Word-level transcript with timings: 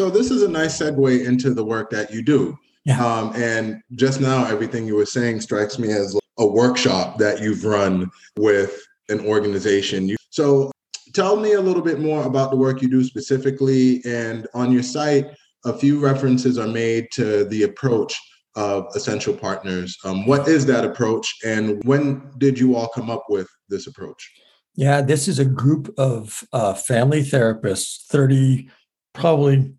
So 0.00 0.08
this 0.08 0.30
is 0.30 0.42
a 0.42 0.48
nice 0.48 0.80
segue 0.80 1.26
into 1.26 1.52
the 1.52 1.62
work 1.62 1.90
that 1.90 2.10
you 2.10 2.22
do. 2.22 2.58
Yeah. 2.86 3.04
Um, 3.04 3.34
and 3.36 3.82
just 3.96 4.18
now, 4.18 4.46
everything 4.46 4.86
you 4.86 4.96
were 4.96 5.04
saying 5.04 5.42
strikes 5.42 5.78
me 5.78 5.92
as 5.92 6.18
a 6.38 6.46
workshop 6.46 7.18
that 7.18 7.42
you've 7.42 7.66
run 7.66 8.10
with 8.38 8.80
an 9.10 9.20
organization. 9.26 10.16
So 10.30 10.72
tell 11.12 11.36
me 11.36 11.52
a 11.52 11.60
little 11.60 11.82
bit 11.82 12.00
more 12.00 12.22
about 12.22 12.50
the 12.50 12.56
work 12.56 12.80
you 12.80 12.88
do 12.88 13.04
specifically. 13.04 14.00
And 14.06 14.48
on 14.54 14.72
your 14.72 14.82
site, 14.82 15.26
a 15.66 15.74
few 15.74 16.00
references 16.00 16.56
are 16.56 16.66
made 16.66 17.08
to 17.12 17.44
the 17.44 17.64
approach 17.64 18.18
of 18.56 18.86
essential 18.94 19.34
partners. 19.34 19.98
Um, 20.06 20.24
what 20.24 20.48
is 20.48 20.64
that 20.64 20.82
approach, 20.82 21.30
and 21.44 21.84
when 21.84 22.32
did 22.38 22.58
you 22.58 22.74
all 22.74 22.88
come 22.88 23.10
up 23.10 23.26
with 23.28 23.48
this 23.68 23.86
approach? 23.86 24.32
Yeah, 24.76 25.02
this 25.02 25.28
is 25.28 25.38
a 25.38 25.44
group 25.44 25.92
of 25.98 26.42
uh, 26.54 26.72
family 26.72 27.20
therapists, 27.20 28.06
30, 28.06 28.70
probably, 29.12 29.74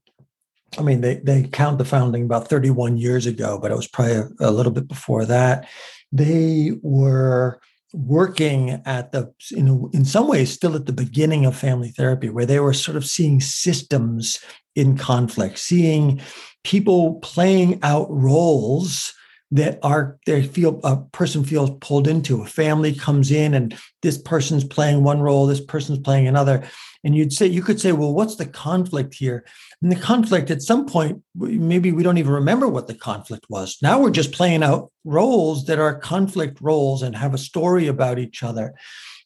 I 0.77 0.81
mean, 0.81 1.01
they, 1.01 1.15
they 1.15 1.43
count 1.43 1.77
the 1.77 1.85
founding 1.85 2.23
about 2.23 2.47
31 2.47 2.97
years 2.97 3.25
ago, 3.25 3.59
but 3.61 3.71
it 3.71 3.75
was 3.75 3.87
probably 3.87 4.15
a, 4.15 4.29
a 4.39 4.51
little 4.51 4.71
bit 4.71 4.87
before 4.87 5.25
that. 5.25 5.67
They 6.11 6.71
were 6.81 7.59
working 7.93 8.81
at 8.85 9.11
the 9.11 9.33
you 9.49 9.61
know 9.61 9.89
in 9.93 10.05
some 10.05 10.27
ways 10.27 10.51
still 10.51 10.75
at 10.75 10.85
the 10.85 10.93
beginning 10.93 11.45
of 11.45 11.55
family 11.55 11.89
therapy 11.89 12.29
where 12.29 12.45
they 12.45 12.59
were 12.59 12.73
sort 12.73 12.95
of 12.95 13.05
seeing 13.05 13.41
systems 13.41 14.39
in 14.75 14.97
conflict 14.97 15.59
seeing 15.59 16.21
people 16.63 17.15
playing 17.15 17.77
out 17.83 18.07
roles 18.09 19.13
that 19.51 19.79
are 19.83 20.17
they 20.25 20.43
feel 20.43 20.79
a 20.83 20.97
person 20.97 21.43
feels 21.43 21.71
pulled 21.81 22.07
into. 22.07 22.41
A 22.41 22.45
family 22.45 22.93
comes 22.93 23.31
in 23.31 23.53
and 23.53 23.77
this 24.01 24.17
person's 24.17 24.63
playing 24.63 25.03
one 25.03 25.21
role 25.21 25.45
this 25.45 25.61
person's 25.61 25.99
playing 25.99 26.27
another. 26.27 26.63
And 27.03 27.15
you'd 27.15 27.33
say 27.33 27.47
you 27.47 27.61
could 27.61 27.79
say 27.79 27.91
well 27.91 28.13
what's 28.13 28.37
the 28.37 28.45
conflict 28.45 29.13
here? 29.13 29.45
And 29.81 29.91
the 29.91 29.97
conflict 29.97 30.49
at 30.51 30.61
some 30.61 30.85
point 30.85 31.21
maybe 31.35 31.91
we 31.91 32.03
don't 32.03 32.17
even 32.17 32.31
remember 32.31 32.67
what 32.67 32.87
the 32.87 32.95
conflict 32.95 33.45
was. 33.49 33.77
Now 33.81 33.99
we're 33.99 34.11
just 34.11 34.31
playing 34.31 34.63
out 34.63 34.91
roles 35.03 35.65
that 35.65 35.79
are 35.79 35.99
conflict 35.99 36.59
roles 36.61 37.01
and 37.01 37.15
have 37.15 37.33
a 37.33 37.39
story 37.39 37.87
about 37.87 38.19
each 38.19 38.43
other. 38.43 38.73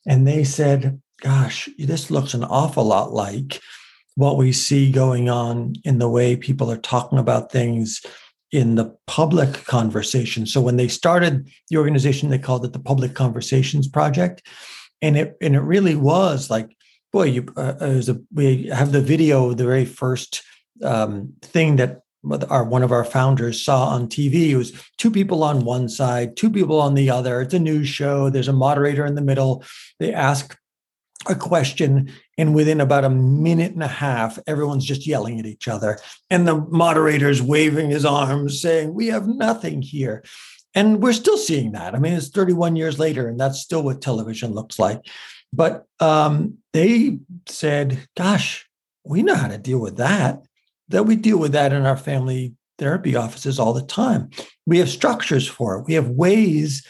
And 0.08 0.28
they 0.28 0.44
said 0.44 1.02
gosh 1.22 1.70
this 1.78 2.10
looks 2.10 2.34
an 2.34 2.44
awful 2.44 2.84
lot 2.84 3.14
like 3.14 3.62
what 4.16 4.38
we 4.38 4.52
see 4.54 4.92
going 4.92 5.30
on 5.30 5.76
in 5.84 6.00
the 6.00 6.10
way 6.10 6.36
people 6.36 6.72
are 6.72 6.78
talking 6.78 7.20
about 7.20 7.52
things 7.52 8.02
in 8.56 8.76
the 8.76 8.96
public 9.06 9.66
conversation. 9.66 10.46
So 10.46 10.62
when 10.62 10.78
they 10.78 10.88
started 10.88 11.50
the 11.70 11.78
organization, 11.78 12.30
they 12.30 12.40
called 12.40 12.64
it 12.64 12.72
the 12.72 12.80
Public 12.80 13.14
Conversations 13.14 13.88
Project, 13.88 14.48
and 15.02 15.18
it 15.18 15.38
and 15.42 15.56
it 15.56 15.62
really 15.62 15.96
was 15.96 16.50
like, 16.50 16.76
boy, 17.12 17.24
you 17.24 17.46
uh, 17.58 17.76
was 17.80 18.08
a, 18.08 18.22
we 18.34 18.68
have 18.68 18.94
the 18.94 19.02
video, 19.02 19.54
the 19.54 19.66
very 19.66 19.84
first 19.84 20.42
um, 20.84 21.34
thing 21.42 21.76
that 21.76 22.02
our 22.50 22.64
one 22.64 22.82
of 22.82 22.94
our 22.94 23.04
founders 23.04 23.64
saw 23.64 23.88
on 23.90 24.08
TV. 24.08 24.50
It 24.52 24.58
was 24.58 24.72
two 24.98 25.12
people 25.12 25.44
on 25.44 25.66
one 25.66 25.90
side, 25.90 26.38
two 26.38 26.50
people 26.50 26.80
on 26.80 26.94
the 26.94 27.10
other. 27.10 27.42
It's 27.42 27.54
a 27.54 27.60
news 27.60 27.90
show. 27.90 28.30
There's 28.30 28.48
a 28.48 28.54
moderator 28.54 29.06
in 29.06 29.16
the 29.16 29.22
middle. 29.22 29.64
They 30.00 30.14
ask 30.14 30.58
a 31.28 31.36
question 31.36 32.12
and 32.38 32.54
within 32.54 32.82
about 32.82 33.06
a 33.06 33.10
minute 33.10 33.74
and 33.74 33.84
a 33.84 33.88
half 33.88 34.40
everyone's 34.48 34.86
just 34.86 35.08
yelling 35.08 35.40
at 35.40 35.46
each 35.46 35.68
other. 35.68 36.00
And 36.30 36.48
the 36.48 36.56
moderator's 36.56 37.42
waving 37.42 37.90
his 37.90 38.06
arms 38.06 38.62
saying 38.62 38.94
we 38.94 39.08
have 39.08 39.28
nothing 39.28 39.82
here. 39.82 40.24
And 40.74 41.02
we're 41.02 41.14
still 41.14 41.38
seeing 41.38 41.72
that. 41.74 41.96
I 41.96 42.00
mean 42.00 42.14
it's 42.14 42.30
31 42.30 42.76
years 42.76 43.00
later 43.00 43.28
and 43.28 43.40
that's 43.40 43.60
still 43.60 43.84
what 43.84 44.02
television 44.02 44.54
looks 44.54 44.80
like. 44.80 45.02
But 45.54 45.86
um, 46.00 46.58
they 46.74 47.20
said 47.48 48.08
gosh 48.18 48.68
we 49.04 49.24
know 49.24 49.36
how 49.36 49.48
to 49.48 49.58
deal 49.58 49.80
with 49.80 49.98
that 49.98 50.42
that 50.90 51.04
we 51.04 51.16
deal 51.16 51.38
with 51.38 51.54
that 51.54 51.74
in 51.74 51.86
our 51.86 51.98
family 51.98 52.54
therapy 52.78 53.16
offices 53.16 53.60
all 53.60 53.74
the 53.74 53.82
time. 53.82 54.30
We 54.66 54.80
have 54.80 54.90
structures 54.90 55.48
for 55.48 55.78
it. 55.78 55.86
We 55.86 55.94
have 55.94 56.10
ways 56.10 56.86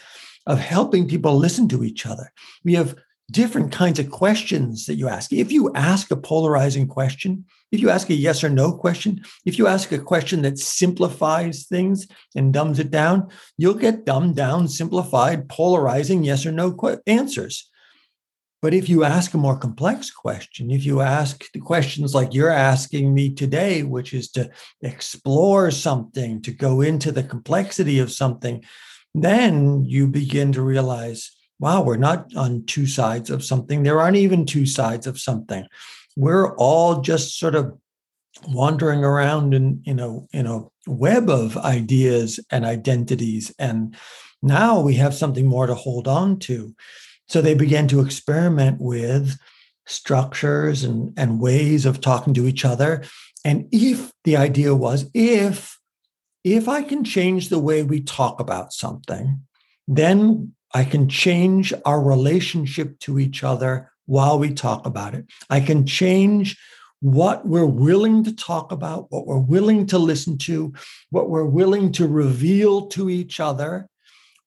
of 0.46 0.58
helping 0.58 1.08
people 1.08 1.36
listen 1.36 1.68
to 1.68 1.84
each 1.84 2.06
other. 2.06 2.32
We 2.64 2.74
have 2.74 2.96
different 3.30 3.72
kinds 3.72 3.98
of 3.98 4.10
questions 4.10 4.86
that 4.86 4.94
you 4.94 5.08
ask. 5.08 5.32
If 5.32 5.50
you 5.50 5.72
ask 5.74 6.10
a 6.10 6.16
polarizing 6.16 6.86
question, 6.86 7.44
if 7.72 7.80
you 7.80 7.90
ask 7.90 8.08
a 8.08 8.14
yes 8.14 8.44
or 8.44 8.48
no 8.48 8.72
question, 8.72 9.24
if 9.44 9.58
you 9.58 9.66
ask 9.66 9.90
a 9.90 9.98
question 9.98 10.42
that 10.42 10.58
simplifies 10.58 11.64
things 11.64 12.06
and 12.36 12.52
dumbs 12.52 12.78
it 12.78 12.90
down, 12.90 13.28
you'll 13.58 13.74
get 13.74 14.04
dumbed 14.04 14.36
down, 14.36 14.68
simplified, 14.68 15.48
polarizing 15.48 16.22
yes 16.22 16.46
or 16.46 16.52
no 16.52 16.72
qu- 16.72 17.00
answers. 17.06 17.68
But 18.62 18.74
if 18.74 18.88
you 18.88 19.04
ask 19.04 19.34
a 19.34 19.38
more 19.38 19.58
complex 19.58 20.10
question, 20.10 20.70
if 20.70 20.86
you 20.86 21.00
ask 21.00 21.44
the 21.52 21.60
questions 21.60 22.14
like 22.14 22.32
you're 22.32 22.50
asking 22.50 23.12
me 23.12 23.34
today, 23.34 23.82
which 23.82 24.14
is 24.14 24.30
to 24.32 24.50
explore 24.82 25.70
something, 25.70 26.40
to 26.42 26.52
go 26.52 26.80
into 26.80 27.12
the 27.12 27.22
complexity 27.22 27.98
of 27.98 28.12
something, 28.12 28.64
then 29.14 29.84
you 29.84 30.06
begin 30.06 30.52
to 30.52 30.62
realize 30.62 31.35
wow, 31.58 31.82
we're 31.82 31.96
not 31.96 32.34
on 32.36 32.64
two 32.66 32.86
sides 32.86 33.30
of 33.30 33.44
something. 33.44 33.82
There 33.82 34.00
aren't 34.00 34.16
even 34.16 34.44
two 34.44 34.66
sides 34.66 35.06
of 35.06 35.18
something. 35.18 35.66
We're 36.16 36.54
all 36.56 37.00
just 37.00 37.38
sort 37.38 37.54
of 37.54 37.78
wandering 38.48 39.04
around 39.04 39.54
in, 39.54 39.82
in 39.84 39.98
a 39.98 40.20
in 40.32 40.46
a 40.46 40.64
web 40.86 41.28
of 41.30 41.56
ideas 41.56 42.38
and 42.50 42.64
identities. 42.64 43.54
And 43.58 43.96
now 44.42 44.80
we 44.80 44.94
have 44.94 45.14
something 45.14 45.46
more 45.46 45.66
to 45.66 45.74
hold 45.74 46.06
on 46.06 46.38
to. 46.40 46.74
So 47.28 47.40
they 47.40 47.54
began 47.54 47.88
to 47.88 48.00
experiment 48.00 48.80
with 48.80 49.38
structures 49.86 50.84
and, 50.84 51.12
and 51.16 51.40
ways 51.40 51.86
of 51.86 52.00
talking 52.00 52.34
to 52.34 52.46
each 52.46 52.64
other. 52.64 53.04
And 53.44 53.68
if 53.72 54.12
the 54.24 54.36
idea 54.36 54.74
was 54.74 55.10
if 55.14 55.78
if 56.44 56.68
I 56.68 56.82
can 56.82 57.02
change 57.02 57.48
the 57.48 57.58
way 57.58 57.82
we 57.82 58.00
talk 58.00 58.38
about 58.38 58.72
something, 58.72 59.40
then 59.88 60.54
I 60.76 60.84
can 60.84 61.08
change 61.08 61.72
our 61.86 62.02
relationship 62.02 62.98
to 62.98 63.18
each 63.18 63.42
other 63.42 63.90
while 64.04 64.38
we 64.38 64.52
talk 64.52 64.84
about 64.84 65.14
it. 65.14 65.24
I 65.48 65.60
can 65.60 65.86
change 65.86 66.54
what 67.00 67.46
we're 67.46 67.64
willing 67.64 68.24
to 68.24 68.36
talk 68.36 68.72
about, 68.72 69.06
what 69.08 69.26
we're 69.26 69.38
willing 69.38 69.86
to 69.86 69.98
listen 69.98 70.36
to, 70.48 70.74
what 71.08 71.30
we're 71.30 71.46
willing 71.46 71.92
to 71.92 72.06
reveal 72.06 72.88
to 72.88 73.08
each 73.08 73.40
other. 73.40 73.88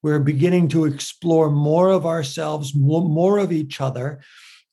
We're 0.04 0.20
beginning 0.20 0.68
to 0.68 0.84
explore 0.84 1.50
more 1.50 1.90
of 1.90 2.06
ourselves, 2.06 2.76
more 2.76 3.38
of 3.38 3.50
each 3.50 3.80
other. 3.80 4.20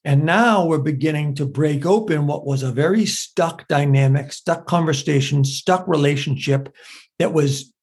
And 0.06 0.26
now 0.26 0.64
we're 0.64 0.78
beginning 0.94 1.34
to 1.36 1.48
break 1.48 1.88
open 1.88 2.28
what 2.28 2.46
was 2.46 2.62
a 2.62 2.72
very 2.72 3.08
stuck 3.08 3.68
dynamic, 3.68 4.32
stuck 4.32 4.68
conversation, 4.68 5.44
stuck 5.44 5.88
relationship 5.88 6.72
that 7.18 7.34
was 7.34 7.74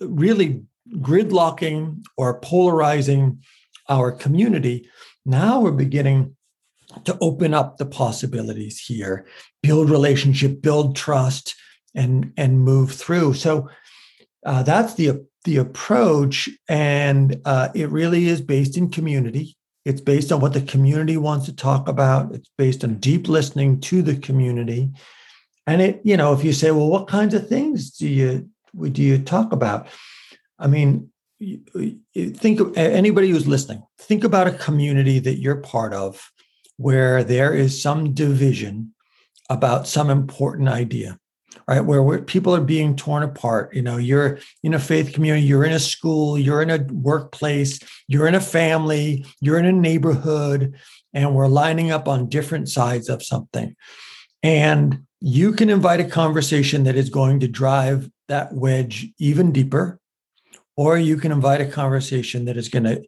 really 0.00 0.64
gridlocking 0.96 2.04
or 2.16 2.40
polarizing 2.40 3.42
our 3.88 4.12
community, 4.12 4.88
now 5.24 5.60
we're 5.60 5.72
beginning 5.72 6.36
to 7.04 7.16
open 7.20 7.54
up 7.54 7.78
the 7.78 7.86
possibilities 7.86 8.78
here, 8.78 9.26
build 9.62 9.90
relationship, 9.90 10.60
build 10.60 10.96
trust, 10.96 11.54
and 11.94 12.32
and 12.36 12.60
move 12.60 12.92
through. 12.92 13.34
So 13.34 13.68
uh, 14.44 14.62
that's 14.62 14.94
the 14.94 15.26
the 15.44 15.56
approach, 15.56 16.48
and 16.68 17.40
uh, 17.44 17.68
it 17.74 17.90
really 17.90 18.28
is 18.28 18.40
based 18.40 18.76
in 18.76 18.90
community. 18.90 19.56
It's 19.84 20.00
based 20.00 20.30
on 20.30 20.40
what 20.40 20.52
the 20.52 20.62
community 20.62 21.16
wants 21.16 21.46
to 21.46 21.56
talk 21.56 21.88
about. 21.88 22.32
It's 22.32 22.50
based 22.56 22.84
on 22.84 22.98
deep 22.98 23.28
listening 23.28 23.80
to 23.80 24.02
the 24.02 24.16
community, 24.16 24.90
and 25.66 25.82
it 25.82 26.00
you 26.04 26.16
know 26.16 26.32
if 26.32 26.44
you 26.44 26.52
say, 26.52 26.70
well, 26.70 26.88
what 26.88 27.08
kinds 27.08 27.34
of 27.34 27.48
things 27.48 27.90
do 27.90 28.08
you 28.08 28.48
do 28.92 29.02
you 29.02 29.18
talk 29.18 29.52
about? 29.52 29.88
I 30.62 30.68
mean, 30.68 31.10
think 32.16 32.60
anybody 32.76 33.30
who's 33.30 33.48
listening, 33.48 33.82
think 33.98 34.24
about 34.24 34.46
a 34.46 34.52
community 34.52 35.18
that 35.18 35.40
you're 35.40 35.56
part 35.56 35.92
of 35.92 36.30
where 36.76 37.22
there 37.24 37.52
is 37.52 37.82
some 37.82 38.14
division 38.14 38.94
about 39.50 39.86
some 39.86 40.08
important 40.10 40.68
idea 40.68 41.18
right? 41.68 41.82
Where, 41.82 42.02
where 42.02 42.20
people 42.20 42.56
are 42.56 42.62
being 42.62 42.96
torn 42.96 43.22
apart 43.22 43.74
you 43.74 43.82
know 43.82 43.98
you're 43.98 44.38
in 44.62 44.72
a 44.72 44.78
faith 44.78 45.12
community 45.12 45.46
you're 45.46 45.64
in 45.64 45.72
a 45.72 45.78
school 45.78 46.38
you're 46.38 46.62
in 46.62 46.70
a 46.70 46.78
workplace 46.90 47.78
you're 48.08 48.26
in 48.26 48.34
a 48.34 48.40
family 48.40 49.26
you're 49.40 49.58
in 49.58 49.66
a 49.66 49.72
neighborhood 49.72 50.74
and 51.14 51.34
we're 51.34 51.48
lining 51.48 51.90
up 51.90 52.08
on 52.08 52.28
different 52.28 52.68
sides 52.68 53.08
of 53.08 53.22
something. 53.22 53.76
And 54.42 55.04
you 55.20 55.52
can 55.52 55.70
invite 55.70 56.00
a 56.00 56.04
conversation 56.04 56.84
that 56.84 56.96
is 56.96 57.10
going 57.10 57.40
to 57.40 57.48
drive 57.48 58.10
that 58.28 58.52
wedge 58.52 59.08
even 59.18 59.52
deeper 59.52 60.00
or 60.76 60.96
you 60.96 61.16
can 61.16 61.32
invite 61.32 61.60
a 61.60 61.66
conversation 61.66 62.44
that 62.46 62.56
is 62.56 62.68
going 62.68 62.84
to 62.84 63.02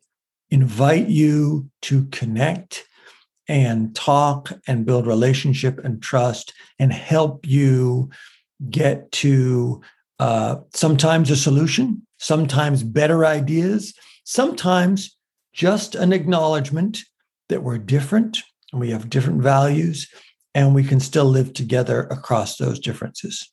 invite 0.50 1.08
you 1.08 1.69
to 1.82 2.05
connect 2.06 2.87
and 3.49 3.94
talk 3.94 4.52
and 4.66 4.87
build 4.87 5.06
relationship 5.06 5.78
and 5.84 6.02
trust 6.02 6.52
and 6.78 6.93
help 6.93 7.46
you 7.46 8.11
get 8.70 9.11
to 9.12 9.81
uh, 10.19 10.56
sometimes 10.72 11.31
a 11.31 11.37
solution, 11.37 12.06
sometimes 12.19 12.82
better 12.82 13.26
ideas, 13.26 13.94
sometimes 14.25 15.17
just 15.52 15.94
an 15.94 16.12
acknowledgement 16.12 17.00
that 17.49 17.62
we're 17.62 17.78
different 17.78 18.43
and 18.72 18.81
we 18.81 18.90
have 18.90 19.10
different 19.10 19.43
values 19.43 20.08
and 20.55 20.75
we 20.75 20.84
can 20.84 21.00
still 21.00 21.26
live 21.26 21.52
together 21.52 22.02
across 22.10 22.56
those 22.56 22.78
differences. 22.78 23.50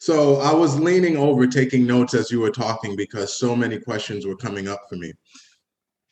So 0.00 0.36
I 0.36 0.54
was 0.54 0.80
leaning 0.80 1.18
over 1.18 1.46
taking 1.46 1.86
notes 1.86 2.14
as 2.14 2.30
you 2.30 2.40
were 2.40 2.50
talking 2.50 2.96
because 2.96 3.36
so 3.36 3.54
many 3.54 3.78
questions 3.78 4.24
were 4.26 4.34
coming 4.34 4.66
up 4.66 4.80
for 4.88 4.96
me. 4.96 5.12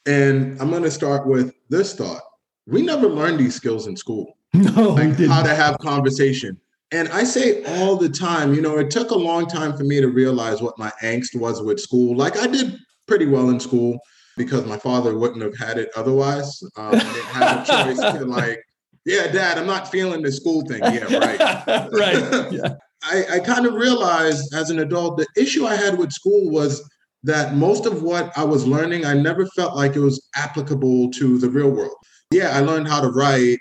And 0.04 0.60
I'm 0.60 0.68
going 0.68 0.82
to 0.82 0.90
start 0.90 1.26
with 1.26 1.54
this 1.70 1.94
thought. 1.94 2.20
We 2.66 2.82
never 2.82 3.08
learned 3.08 3.40
these 3.40 3.54
skills 3.54 3.86
in 3.86 3.96
school. 3.96 4.36
No, 4.54 4.94
like 4.94 5.18
how 5.18 5.42
to 5.42 5.54
have 5.54 5.78
conversation. 5.78 6.58
And 6.90 7.08
I 7.10 7.24
say 7.24 7.62
all 7.64 7.96
the 7.96 8.08
time, 8.08 8.54
you 8.54 8.62
know, 8.62 8.78
it 8.78 8.90
took 8.90 9.10
a 9.10 9.14
long 9.14 9.46
time 9.46 9.76
for 9.76 9.84
me 9.84 10.00
to 10.00 10.08
realize 10.08 10.62
what 10.62 10.78
my 10.78 10.90
angst 11.02 11.38
was 11.38 11.62
with 11.62 11.78
school. 11.78 12.16
Like 12.16 12.38
I 12.38 12.46
did 12.46 12.78
pretty 13.06 13.26
well 13.26 13.50
in 13.50 13.60
school 13.60 13.98
because 14.38 14.64
my 14.64 14.78
father 14.78 15.18
wouldn't 15.18 15.42
have 15.42 15.56
had 15.58 15.76
it 15.76 15.90
otherwise. 15.96 16.62
Um, 16.76 16.94
I 16.94 16.98
didn't 16.98 17.24
have 17.26 17.62
a 17.62 17.66
choice 17.66 18.00
to 18.00 18.24
like, 18.24 18.64
yeah, 19.04 19.30
dad, 19.30 19.58
I'm 19.58 19.66
not 19.66 19.90
feeling 19.90 20.22
the 20.22 20.32
school 20.32 20.62
thing. 20.62 20.80
Yeah, 20.82 21.14
right. 21.18 21.90
right. 21.92 22.52
Yeah. 22.52 22.74
I, 23.02 23.24
I 23.34 23.38
kind 23.40 23.66
of 23.66 23.74
realized 23.74 24.54
as 24.54 24.70
an 24.70 24.80
adult, 24.80 25.18
the 25.18 25.26
issue 25.36 25.66
I 25.66 25.76
had 25.76 25.98
with 25.98 26.12
school 26.12 26.50
was 26.50 26.88
that 27.22 27.54
most 27.54 27.86
of 27.86 28.02
what 28.02 28.36
I 28.36 28.44
was 28.44 28.66
learning, 28.66 29.04
I 29.04 29.14
never 29.14 29.46
felt 29.46 29.76
like 29.76 29.96
it 29.96 30.00
was 30.00 30.28
applicable 30.36 31.10
to 31.12 31.38
the 31.38 31.48
real 31.48 31.70
world. 31.70 31.96
Yeah, 32.32 32.56
I 32.56 32.60
learned 32.60 32.88
how 32.88 33.00
to 33.00 33.08
write. 33.08 33.58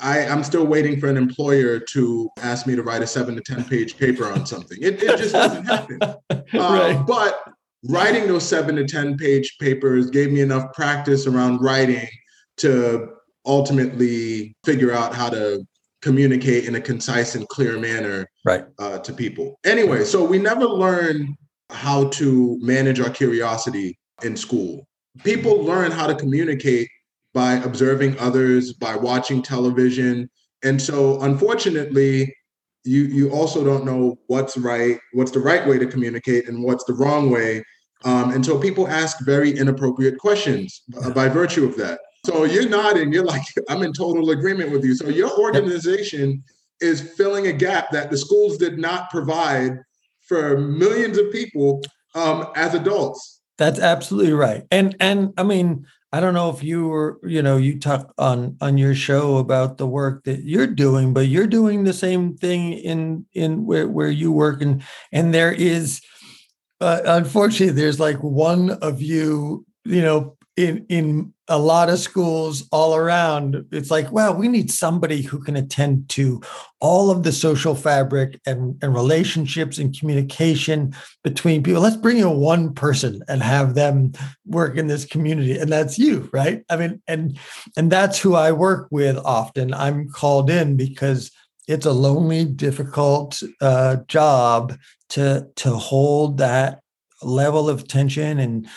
I, 0.00 0.26
I'm 0.26 0.42
still 0.42 0.66
waiting 0.66 0.98
for 0.98 1.08
an 1.08 1.16
employer 1.16 1.78
to 1.78 2.30
ask 2.38 2.66
me 2.66 2.74
to 2.74 2.82
write 2.82 3.02
a 3.02 3.06
seven 3.06 3.34
to 3.34 3.42
10 3.42 3.64
page 3.64 3.98
paper 3.98 4.30
on 4.32 4.46
something. 4.46 4.78
It, 4.80 5.02
it 5.02 5.18
just 5.18 5.32
doesn't 5.32 5.64
happen. 5.64 6.00
Uh, 6.54 6.60
right. 6.60 7.06
But 7.06 7.44
writing 7.90 8.26
those 8.26 8.48
seven 8.48 8.76
to 8.76 8.86
10 8.86 9.18
page 9.18 9.58
papers 9.60 10.08
gave 10.08 10.32
me 10.32 10.40
enough 10.40 10.72
practice 10.72 11.26
around 11.26 11.58
writing 11.58 12.08
to 12.56 13.10
ultimately 13.44 14.56
figure 14.64 14.92
out 14.92 15.14
how 15.14 15.28
to 15.28 15.62
communicate 16.02 16.64
in 16.64 16.74
a 16.76 16.80
concise 16.80 17.34
and 17.34 17.48
clear 17.48 17.78
manner 17.78 18.28
right. 18.44 18.64
uh, 18.78 18.98
to 18.98 19.12
people. 19.12 19.58
Anyway, 19.64 20.04
so 20.04 20.24
we 20.24 20.38
never 20.38 20.64
learn 20.64 21.36
how 21.70 22.08
to 22.08 22.58
manage 22.60 23.00
our 23.00 23.10
curiosity 23.10 23.98
in 24.22 24.36
school. 24.36 24.86
People 25.24 25.62
learn 25.62 25.90
how 25.90 26.06
to 26.06 26.14
communicate 26.14 26.88
by 27.34 27.54
observing 27.54 28.18
others, 28.18 28.72
by 28.72 28.96
watching 28.96 29.42
television. 29.42 30.30
And 30.62 30.80
so 30.80 31.20
unfortunately, 31.22 32.34
you 32.84 33.02
you 33.04 33.30
also 33.30 33.64
don't 33.64 33.84
know 33.84 34.18
what's 34.28 34.56
right, 34.56 34.98
what's 35.12 35.30
the 35.30 35.40
right 35.40 35.66
way 35.66 35.78
to 35.78 35.86
communicate 35.86 36.48
and 36.48 36.62
what's 36.62 36.84
the 36.84 36.94
wrong 36.94 37.30
way. 37.30 37.62
Um, 38.04 38.32
and 38.32 38.44
so 38.44 38.58
people 38.58 38.86
ask 38.88 39.24
very 39.24 39.50
inappropriate 39.50 40.18
questions 40.18 40.82
uh, 41.02 41.10
by 41.10 41.28
virtue 41.28 41.64
of 41.64 41.76
that. 41.76 42.00
So 42.24 42.44
you're 42.44 42.68
nodding, 42.68 43.12
you're 43.12 43.24
like, 43.24 43.42
I'm 43.68 43.82
in 43.82 43.92
total 43.92 44.30
agreement 44.30 44.70
with 44.70 44.84
you. 44.84 44.94
So 44.94 45.08
your 45.08 45.30
organization 45.38 46.42
is 46.80 47.00
filling 47.16 47.46
a 47.46 47.52
gap 47.52 47.90
that 47.90 48.10
the 48.10 48.16
schools 48.16 48.56
did 48.58 48.78
not 48.78 49.10
provide 49.10 49.78
for 50.22 50.58
millions 50.58 51.18
of 51.18 51.32
people 51.32 51.82
um, 52.14 52.48
as 52.54 52.74
adults. 52.74 53.40
That's 53.56 53.80
absolutely 53.80 54.32
right. 54.32 54.64
And 54.70 54.94
and 55.00 55.32
I 55.36 55.42
mean, 55.42 55.86
I 56.12 56.20
don't 56.20 56.34
know 56.34 56.48
if 56.50 56.62
you 56.62 56.86
were, 56.86 57.18
you 57.24 57.42
know, 57.42 57.56
you 57.56 57.78
talk 57.78 58.14
on 58.16 58.56
on 58.60 58.78
your 58.78 58.94
show 58.94 59.38
about 59.38 59.78
the 59.78 59.86
work 59.86 60.24
that 60.24 60.44
you're 60.44 60.66
doing, 60.66 61.12
but 61.12 61.26
you're 61.26 61.46
doing 61.46 61.84
the 61.84 61.92
same 61.92 62.36
thing 62.36 62.72
in 62.72 63.26
in 63.34 63.66
where 63.66 63.88
where 63.88 64.10
you 64.10 64.30
work, 64.30 64.62
and 64.62 64.82
and 65.12 65.34
there 65.34 65.52
is, 65.52 66.00
uh, 66.80 67.00
unfortunately, 67.04 67.74
there's 67.74 67.98
like 67.98 68.22
one 68.22 68.70
of 68.70 69.02
you, 69.02 69.66
you 69.84 70.02
know, 70.02 70.36
in 70.56 70.86
in 70.88 71.34
a 71.48 71.58
lot 71.58 71.88
of 71.88 71.98
schools 71.98 72.68
all 72.72 72.94
around 72.94 73.64
it's 73.72 73.90
like 73.90 74.10
well 74.12 74.34
we 74.34 74.48
need 74.48 74.70
somebody 74.70 75.22
who 75.22 75.38
can 75.38 75.56
attend 75.56 76.08
to 76.08 76.40
all 76.80 77.10
of 77.10 77.22
the 77.22 77.32
social 77.32 77.74
fabric 77.74 78.40
and, 78.46 78.78
and 78.82 78.94
relationships 78.94 79.78
and 79.78 79.98
communication 79.98 80.94
between 81.24 81.62
people. 81.62 81.82
Let's 81.82 81.96
bring 81.96 82.18
in 82.18 82.36
one 82.38 82.72
person 82.72 83.22
and 83.28 83.42
have 83.42 83.74
them 83.74 84.12
work 84.46 84.76
in 84.76 84.86
this 84.86 85.04
community 85.04 85.58
and 85.58 85.70
that's 85.70 85.98
you 85.98 86.28
right? 86.32 86.64
I 86.70 86.76
mean 86.76 87.02
and 87.08 87.38
and 87.76 87.90
that's 87.90 88.18
who 88.18 88.34
i 88.34 88.52
work 88.52 88.88
with 88.90 89.16
often. 89.18 89.74
I'm 89.74 90.08
called 90.08 90.50
in 90.50 90.76
because 90.76 91.30
it's 91.66 91.86
a 91.86 91.92
lonely 91.92 92.44
difficult 92.44 93.42
uh, 93.60 93.96
job 94.06 94.78
to 95.10 95.48
to 95.56 95.70
hold 95.70 96.38
that 96.38 96.80
level 97.22 97.68
of 97.68 97.88
tension 97.88 98.38
and 98.38 98.68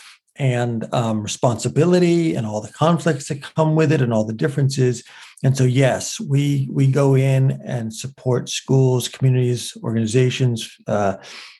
and 0.42 0.92
um, 0.92 1.22
responsibility 1.22 2.34
and 2.34 2.48
all 2.48 2.62
the 2.62 2.74
conflicts 2.74 3.28
that 3.28 3.44
come 3.44 3.76
with 3.76 3.92
it 3.92 4.02
and 4.02 4.12
all 4.12 4.26
the 4.26 4.34
differences. 4.34 5.04
And 5.44 5.56
so 5.56 5.64
yes 5.64 6.20
we 6.20 6.68
we 6.72 6.88
go 6.88 7.16
in 7.16 7.62
and 7.64 7.94
support 7.94 8.50
schools 8.50 9.08
communities 9.08 9.78
organizations 9.84 10.76
uh, 10.88 11.18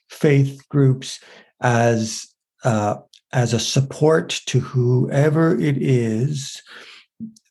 faith 0.10 0.68
groups 0.70 1.20
as 1.62 2.26
uh, 2.64 2.96
as 3.32 3.54
a 3.54 3.60
support 3.60 4.42
to 4.48 4.60
whoever 4.60 5.60
it 5.60 5.78
is 5.78 6.62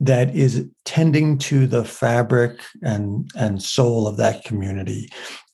that 0.00 0.34
is 0.34 0.66
tending 0.84 1.38
to 1.38 1.68
the 1.68 1.84
fabric 1.84 2.60
and 2.82 3.30
and 3.36 3.62
soul 3.62 4.08
of 4.08 4.16
that 4.16 4.42
community 4.42 5.08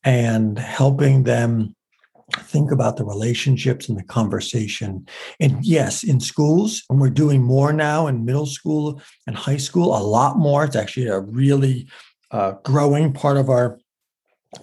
and 0.05 0.58
helping 0.58 1.25
them 1.25 1.75
think 2.34 2.73
about 2.73 2.96
the 2.96 3.05
relationships 3.05 3.88
and 3.88 3.99
the 3.99 4.05
conversation. 4.05 5.06
And 5.40 5.64
yes, 5.64 6.02
in 6.02 6.21
schools, 6.21 6.83
and 6.90 7.00
we're 7.00 7.11
doing 7.11 7.42
more 7.42 7.73
now 7.73 8.06
in 8.06 8.25
middle 8.25 8.47
school 8.47 9.00
and 9.26 9.37
high 9.37 9.56
school, 9.59 9.97
a 9.97 10.02
lot 10.02 10.37
more. 10.37 10.64
It's 10.64 10.76
actually 10.76 11.06
a 11.06 11.21
really 11.21 11.88
uh, 12.30 12.52
growing 12.64 13.12
part 13.12 13.37
of 13.37 13.49
our 13.49 13.78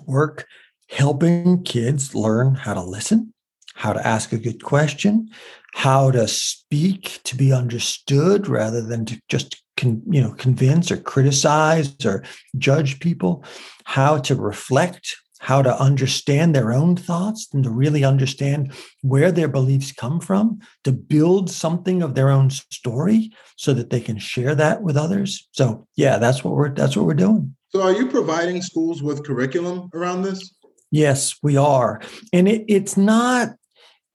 work, 0.06 0.46
helping 0.90 1.64
kids 1.64 2.14
learn 2.14 2.56
how 2.56 2.74
to 2.74 2.84
listen, 2.84 3.34
how 3.76 3.94
to 3.94 4.06
ask 4.06 4.34
a 4.34 4.38
good 4.38 4.64
question, 4.64 5.30
how 5.74 6.12
to 6.12 6.28
speak 6.28 7.22
to 7.24 7.36
be 7.36 7.54
understood 7.54 8.48
rather 8.48 8.82
than 8.82 9.06
to 9.06 9.22
just 9.30 9.64
Con, 9.76 10.04
you 10.06 10.22
know 10.22 10.34
convince 10.34 10.92
or 10.92 10.98
criticize 10.98 11.96
or 12.06 12.24
judge 12.60 13.00
people 13.00 13.44
how 13.86 14.20
to 14.20 14.36
reflect 14.36 15.18
how 15.44 15.62
to 15.62 15.78
understand 15.78 16.56
their 16.56 16.72
own 16.72 16.96
thoughts 16.96 17.50
and 17.54 17.66
to 17.66 17.70
really 17.70 18.06
understand 18.06 18.72
where 19.02 19.30
their 19.30 19.50
beliefs 19.50 19.92
come 19.92 20.22
from, 20.22 20.58
to 20.86 20.92
build 20.94 21.52
something 21.52 22.02
of 22.02 22.16
their 22.16 22.30
own 22.30 22.50
story 22.50 23.30
so 23.58 23.74
that 23.74 23.90
they 23.90 24.00
can 24.00 24.18
share 24.18 24.56
that 24.56 24.82
with 24.82 24.96
others. 24.96 25.50
So 25.52 25.86
yeah, 25.98 26.18
that's 26.18 26.46
what 26.46 26.56
we're 26.56 26.74
that's 26.74 26.96
what 26.96 27.06
we're 27.06 27.14
doing. 27.14 27.56
So 27.74 27.82
are 27.82 27.92
you 27.92 28.08
providing 28.08 28.62
schools 28.62 29.04
with 29.04 29.26
curriculum 29.26 29.90
around 29.94 30.22
this? 30.22 30.56
Yes, 30.92 31.36
we 31.44 31.58
are. 31.58 32.02
And 32.32 32.48
it, 32.48 32.64
it's 32.70 32.96
not 32.96 33.50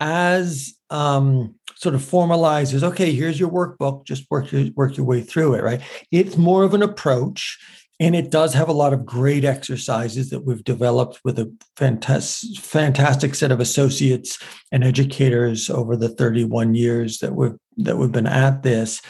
as 0.01 0.75
um, 0.89 1.57
sort 1.75 1.95
of 1.95 2.01
formalizes, 2.01 2.83
okay, 2.83 3.13
here's 3.13 3.39
your 3.39 3.51
workbook, 3.51 4.07
just 4.07 4.25
work 4.31 4.51
your, 4.51 4.71
work 4.77 4.97
your 4.97 5.05
way 5.05 5.21
through 5.21 5.55
it, 5.55 5.63
right? 5.63 5.83
It's 6.11 6.39
more 6.39 6.65
of 6.65 6.73
an 6.73 6.83
approach 6.83 7.59
and 8.01 8.15
it 8.15 8.31
does 8.31 8.55
have 8.55 8.69
a 8.69 8.73
lot 8.73 8.93
of 8.93 9.05
great 9.05 9.45
exercises 9.45 10.31
that 10.31 10.45
we've 10.45 10.63
developed 10.63 11.21
with 11.25 11.39
a 11.39 11.53
fantastic, 11.77 12.59
fantastic 12.59 13.35
set 13.35 13.51
of 13.51 13.59
associates 13.61 14.39
and 14.71 14.85
educators 14.85 15.69
over 15.69 15.97
the 15.97 16.09
31 16.09 16.75
years 16.75 17.19
that 17.19 17.35
we've 17.35 17.57
that 17.79 17.97
we've 17.97 18.13
been 18.13 18.27
at 18.27 18.63
this. 18.63 19.01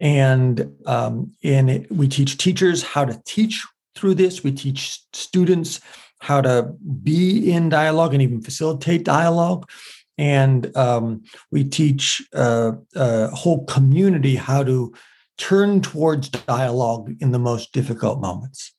And 0.00 0.72
um, 0.86 1.32
in 1.42 1.68
it, 1.68 1.90
we 1.90 2.08
teach 2.08 2.36
teachers 2.36 2.82
how 2.82 3.04
to 3.04 3.20
teach 3.24 3.64
through 3.94 4.14
this. 4.14 4.42
We 4.42 4.52
teach 4.52 5.00
students 5.12 5.80
how 6.20 6.40
to 6.40 6.74
be 7.02 7.52
in 7.52 7.68
dialogue 7.68 8.12
and 8.14 8.22
even 8.22 8.40
facilitate 8.40 9.04
dialogue. 9.04 9.68
And 10.16 10.74
um, 10.76 11.24
we 11.50 11.64
teach 11.64 12.22
uh, 12.34 12.72
a 12.94 13.28
whole 13.28 13.64
community 13.66 14.36
how 14.36 14.64
to 14.64 14.94
turn 15.36 15.80
towards 15.80 16.28
dialogue 16.28 17.14
in 17.20 17.32
the 17.32 17.38
most 17.38 17.72
difficult 17.72 18.20
moments? 18.20 18.72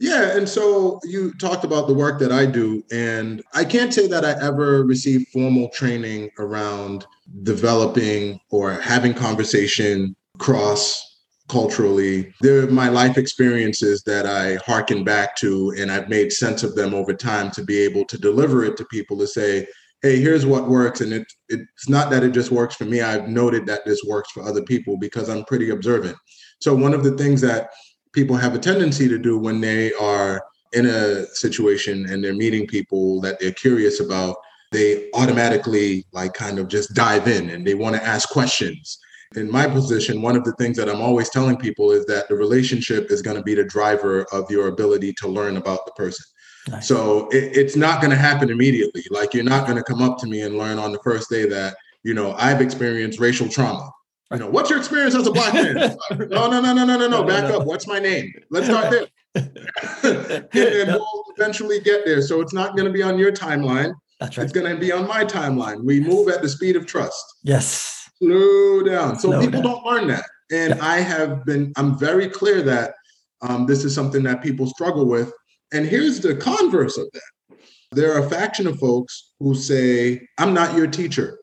Yeah, 0.00 0.36
and 0.36 0.48
so 0.48 0.98
you 1.04 1.32
talked 1.34 1.62
about 1.62 1.86
the 1.86 1.94
work 1.94 2.18
that 2.18 2.32
I 2.32 2.44
do, 2.44 2.82
and 2.90 3.40
I 3.54 3.64
can't 3.64 3.94
say 3.94 4.08
that 4.08 4.24
I 4.24 4.32
ever 4.44 4.84
received 4.84 5.28
formal 5.28 5.68
training 5.68 6.30
around 6.40 7.06
developing 7.44 8.40
or 8.50 8.72
having 8.80 9.14
conversation 9.14 10.16
cross 10.38 11.20
culturally. 11.48 12.34
They're 12.40 12.66
my 12.66 12.88
life 12.88 13.16
experiences 13.16 14.02
that 14.04 14.26
I 14.26 14.56
harken 14.66 15.04
back 15.04 15.36
to, 15.36 15.72
and 15.78 15.92
I've 15.92 16.08
made 16.08 16.32
sense 16.32 16.64
of 16.64 16.74
them 16.74 16.94
over 16.94 17.14
time 17.14 17.52
to 17.52 17.62
be 17.62 17.78
able 17.78 18.04
to 18.06 18.18
deliver 18.18 18.64
it 18.64 18.76
to 18.78 18.84
people 18.86 19.16
to 19.18 19.26
say, 19.28 19.68
hey, 20.02 20.20
here's 20.20 20.44
what 20.44 20.68
works. 20.68 21.00
And 21.00 21.12
it, 21.12 21.26
it's 21.48 21.88
not 21.88 22.10
that 22.10 22.24
it 22.24 22.32
just 22.32 22.50
works 22.50 22.74
for 22.74 22.84
me. 22.84 23.00
I've 23.00 23.28
noted 23.28 23.66
that 23.66 23.84
this 23.84 24.02
works 24.04 24.30
for 24.32 24.42
other 24.42 24.62
people 24.62 24.96
because 24.96 25.28
I'm 25.28 25.44
pretty 25.44 25.70
observant. 25.70 26.16
So, 26.60 26.74
one 26.74 26.92
of 26.92 27.04
the 27.04 27.16
things 27.16 27.40
that 27.42 27.70
people 28.12 28.36
have 28.36 28.54
a 28.54 28.58
tendency 28.58 29.08
to 29.08 29.18
do 29.18 29.38
when 29.38 29.60
they 29.60 29.92
are 29.94 30.44
in 30.72 30.86
a 30.86 31.26
situation 31.26 32.06
and 32.10 32.22
they're 32.22 32.34
meeting 32.34 32.66
people 32.66 33.20
that 33.20 33.38
they're 33.38 33.52
curious 33.52 34.00
about, 34.00 34.36
they 34.72 35.10
automatically 35.14 36.04
like 36.12 36.34
kind 36.34 36.58
of 36.58 36.68
just 36.68 36.94
dive 36.94 37.28
in 37.28 37.50
and 37.50 37.66
they 37.66 37.74
want 37.74 37.94
to 37.94 38.04
ask 38.04 38.28
questions. 38.28 38.98
in 39.36 39.50
my 39.50 39.66
position, 39.66 40.20
one 40.20 40.36
of 40.36 40.44
the 40.44 40.52
things 40.52 40.76
that 40.76 40.90
I'm 40.90 41.00
always 41.00 41.30
telling 41.30 41.56
people 41.56 41.90
is 41.90 42.04
that 42.06 42.28
the 42.28 42.34
relationship 42.34 43.10
is 43.10 43.22
going 43.22 43.36
to 43.36 43.42
be 43.42 43.54
the 43.54 43.64
driver 43.64 44.26
of 44.32 44.50
your 44.50 44.68
ability 44.68 45.14
to 45.14 45.28
learn 45.28 45.56
about 45.56 45.86
the 45.86 45.92
person. 45.92 46.24
Nice. 46.68 46.86
So 46.86 47.28
it, 47.30 47.56
it's 47.56 47.76
not 47.76 48.00
going 48.00 48.10
to 48.10 48.16
happen 48.16 48.50
immediately. 48.50 49.04
Like 49.10 49.34
you're 49.34 49.44
not 49.44 49.66
going 49.66 49.76
to 49.78 49.84
come 49.84 50.02
up 50.02 50.18
to 50.18 50.26
me 50.26 50.42
and 50.42 50.56
learn 50.56 50.78
on 50.78 50.92
the 50.92 50.98
first 51.00 51.28
day 51.28 51.46
that, 51.48 51.76
you 52.04 52.14
know, 52.14 52.34
I've 52.34 52.60
experienced 52.60 53.18
racial 53.18 53.48
trauma. 53.48 53.90
You 54.32 54.38
know, 54.38 54.48
what's 54.48 54.70
your 54.70 54.78
experience 54.78 55.14
as 55.14 55.26
a 55.26 55.30
black 55.30 55.52
man? 55.52 55.74
no, 56.10 56.48
no, 56.48 56.60
no, 56.60 56.72
no, 56.72 56.84
no, 56.84 56.96
no, 56.96 57.06
no. 57.06 57.24
Back 57.24 57.44
up. 57.44 57.66
What's 57.66 57.86
my 57.86 57.98
name? 57.98 58.32
Let's 58.50 58.66
start 58.66 58.90
there. 58.90 59.06
and 59.34 60.88
we'll 60.88 61.24
eventually 61.36 61.80
get 61.80 62.06
there. 62.06 62.22
So 62.22 62.40
it's 62.40 62.54
not 62.54 62.74
going 62.74 62.86
to 62.86 62.92
be 62.92 63.02
on 63.02 63.18
your 63.18 63.32
timeline. 63.32 63.92
That's 64.20 64.38
right. 64.38 64.44
It's 64.44 64.52
going 64.52 64.72
to 64.72 64.80
be 64.80 64.90
on 64.90 65.06
my 65.06 65.24
timeline. 65.24 65.84
We 65.84 66.00
move 66.00 66.28
at 66.28 66.40
the 66.40 66.48
speed 66.48 66.76
of 66.76 66.86
trust. 66.86 67.22
Yes. 67.42 68.08
Slow 68.18 68.82
down. 68.84 69.18
So 69.18 69.30
Slow 69.30 69.40
people 69.40 69.60
down. 69.62 69.72
don't 69.72 69.84
learn 69.84 70.06
that. 70.08 70.24
And 70.50 70.76
yeah. 70.76 70.84
I 70.84 71.00
have 71.00 71.44
been, 71.44 71.72
I'm 71.76 71.98
very 71.98 72.28
clear 72.28 72.62
that 72.62 72.94
um, 73.42 73.66
this 73.66 73.84
is 73.84 73.94
something 73.94 74.22
that 74.22 74.42
people 74.42 74.66
struggle 74.66 75.06
with. 75.06 75.32
And 75.72 75.86
here's 75.86 76.20
the 76.20 76.36
converse 76.36 76.98
of 76.98 77.08
that. 77.12 77.56
There 77.92 78.12
are 78.14 78.24
a 78.24 78.30
faction 78.30 78.66
of 78.66 78.78
folks 78.78 79.32
who 79.40 79.54
say, 79.54 80.26
I'm 80.38 80.54
not 80.54 80.76
your 80.76 80.86
teacher. 80.86 81.38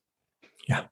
Yeah. 0.68 0.86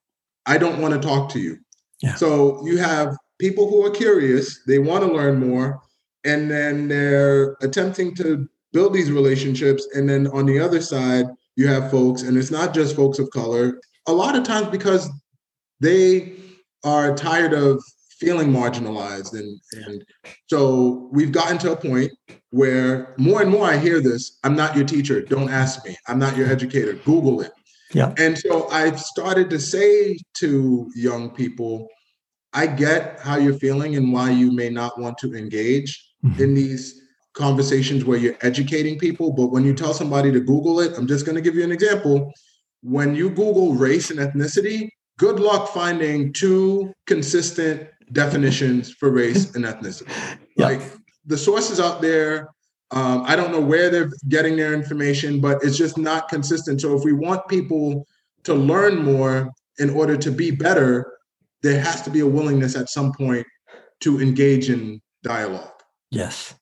I 0.45 0.57
don't 0.57 0.81
want 0.81 0.93
to 0.93 0.99
talk 0.99 1.29
to 1.33 1.39
you. 1.39 1.57
Yeah. 2.01 2.15
So 2.15 2.65
you 2.65 2.77
have 2.77 3.15
people 3.39 3.69
who 3.69 3.85
are 3.85 3.91
curious, 3.91 4.63
they 4.65 4.79
want 4.79 5.03
to 5.03 5.11
learn 5.11 5.39
more, 5.39 5.81
and 6.25 6.49
then 6.49 6.87
they're 6.87 7.55
attempting 7.61 8.15
to 8.15 8.47
build 8.73 8.93
these 8.93 9.11
relationships. 9.11 9.87
And 9.93 10.07
then 10.07 10.27
on 10.27 10.45
the 10.45 10.59
other 10.59 10.81
side, 10.81 11.25
you 11.55 11.67
have 11.67 11.89
folks, 11.89 12.21
and 12.21 12.37
it's 12.37 12.51
not 12.51 12.73
just 12.73 12.95
folks 12.95 13.17
of 13.17 13.29
color, 13.31 13.79
a 14.07 14.13
lot 14.13 14.35
of 14.35 14.43
times 14.43 14.67
because 14.67 15.09
they 15.79 16.33
are 16.83 17.15
tired 17.15 17.53
of 17.53 17.83
feeling 18.19 18.51
marginalized. 18.51 19.33
And, 19.33 19.59
and 19.85 20.03
so 20.47 21.09
we've 21.11 21.31
gotten 21.31 21.57
to 21.59 21.71
a 21.71 21.75
point 21.75 22.11
where 22.51 23.13
more 23.17 23.41
and 23.41 23.51
more 23.51 23.65
I 23.65 23.77
hear 23.77 24.01
this 24.01 24.39
I'm 24.43 24.55
not 24.55 24.75
your 24.75 24.85
teacher. 24.85 25.21
Don't 25.21 25.49
ask 25.49 25.85
me. 25.85 25.95
I'm 26.07 26.19
not 26.19 26.37
your 26.37 26.47
educator. 26.47 26.93
Google 26.93 27.41
it. 27.41 27.51
Yeah. 27.93 28.13
And 28.17 28.37
so 28.37 28.67
I've 28.69 28.99
started 28.99 29.49
to 29.51 29.59
say 29.59 30.17
to 30.35 30.91
young 30.95 31.29
people, 31.29 31.87
I 32.53 32.67
get 32.67 33.19
how 33.19 33.37
you're 33.37 33.53
feeling 33.53 33.95
and 33.95 34.11
why 34.11 34.31
you 34.31 34.51
may 34.51 34.69
not 34.69 34.99
want 34.99 35.17
to 35.19 35.35
engage 35.35 36.05
mm-hmm. 36.23 36.41
in 36.41 36.53
these 36.53 37.01
conversations 37.33 38.03
where 38.03 38.17
you're 38.17 38.37
educating 38.41 38.97
people. 38.97 39.31
But 39.31 39.47
when 39.47 39.63
you 39.63 39.73
tell 39.73 39.93
somebody 39.93 40.31
to 40.31 40.39
Google 40.39 40.79
it, 40.79 40.97
I'm 40.97 41.07
just 41.07 41.25
going 41.25 41.35
to 41.35 41.41
give 41.41 41.55
you 41.55 41.63
an 41.63 41.71
example. 41.71 42.33
When 42.81 43.15
you 43.15 43.29
Google 43.29 43.73
race 43.73 44.11
and 44.11 44.19
ethnicity, 44.19 44.89
good 45.17 45.39
luck 45.39 45.69
finding 45.69 46.33
two 46.33 46.93
consistent 47.05 47.87
definitions 48.11 48.91
for 48.91 49.11
race 49.11 49.55
and 49.55 49.65
ethnicity. 49.65 50.11
Yeah. 50.57 50.79
The 51.27 51.37
sources 51.37 51.79
out 51.79 52.01
there, 52.01 52.49
um, 52.91 53.23
I 53.25 53.35
don't 53.35 53.51
know 53.51 53.61
where 53.61 53.89
they're 53.89 54.11
getting 54.29 54.55
their 54.55 54.73
information, 54.73 55.39
but 55.41 55.63
it's 55.63 55.77
just 55.77 55.97
not 55.97 56.29
consistent. 56.29 56.81
So 56.81 56.97
if 56.97 57.03
we 57.03 57.13
want 57.13 57.47
people 57.47 58.05
to 58.43 58.53
learn 58.53 59.03
more 59.03 59.51
in 59.77 59.89
order 59.89 60.17
to 60.17 60.31
be 60.31 60.51
better, 60.51 61.13
there 61.63 61.79
has 61.79 62.01
to 62.03 62.09
be 62.09 62.21
a 62.21 62.27
willingness 62.27 62.75
at 62.75 62.89
some 62.89 63.11
point 63.11 63.45
to 63.99 64.21
engage 64.21 64.69
in 64.69 65.01
dialogue. 65.21 65.73
Yes. 66.11 66.55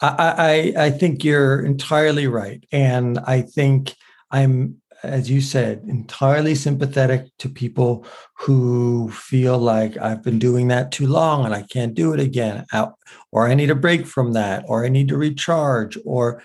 I, 0.00 0.74
I, 0.76 0.86
I 0.86 0.90
think 0.90 1.22
you're 1.22 1.64
entirely 1.64 2.26
right. 2.26 2.64
And 2.72 3.18
I 3.18 3.42
think 3.42 3.94
I'm, 4.30 4.82
as 5.02 5.30
you 5.30 5.40
said, 5.40 5.82
entirely 5.86 6.54
sympathetic 6.54 7.26
to 7.38 7.48
people 7.48 8.04
who 8.34 9.10
feel 9.10 9.58
like 9.58 9.96
I've 9.96 10.22
been 10.22 10.38
doing 10.38 10.68
that 10.68 10.92
too 10.92 11.06
long 11.06 11.44
and 11.44 11.54
I 11.54 11.62
can't 11.62 11.94
do 11.94 12.12
it 12.12 12.20
again, 12.20 12.66
uh, 12.72 12.88
or 13.30 13.48
I 13.48 13.54
need 13.54 13.70
a 13.70 13.74
break 13.74 14.06
from 14.06 14.32
that, 14.32 14.64
or 14.66 14.84
I 14.84 14.88
need 14.88 15.08
to 15.08 15.16
recharge, 15.16 15.96
or, 16.04 16.42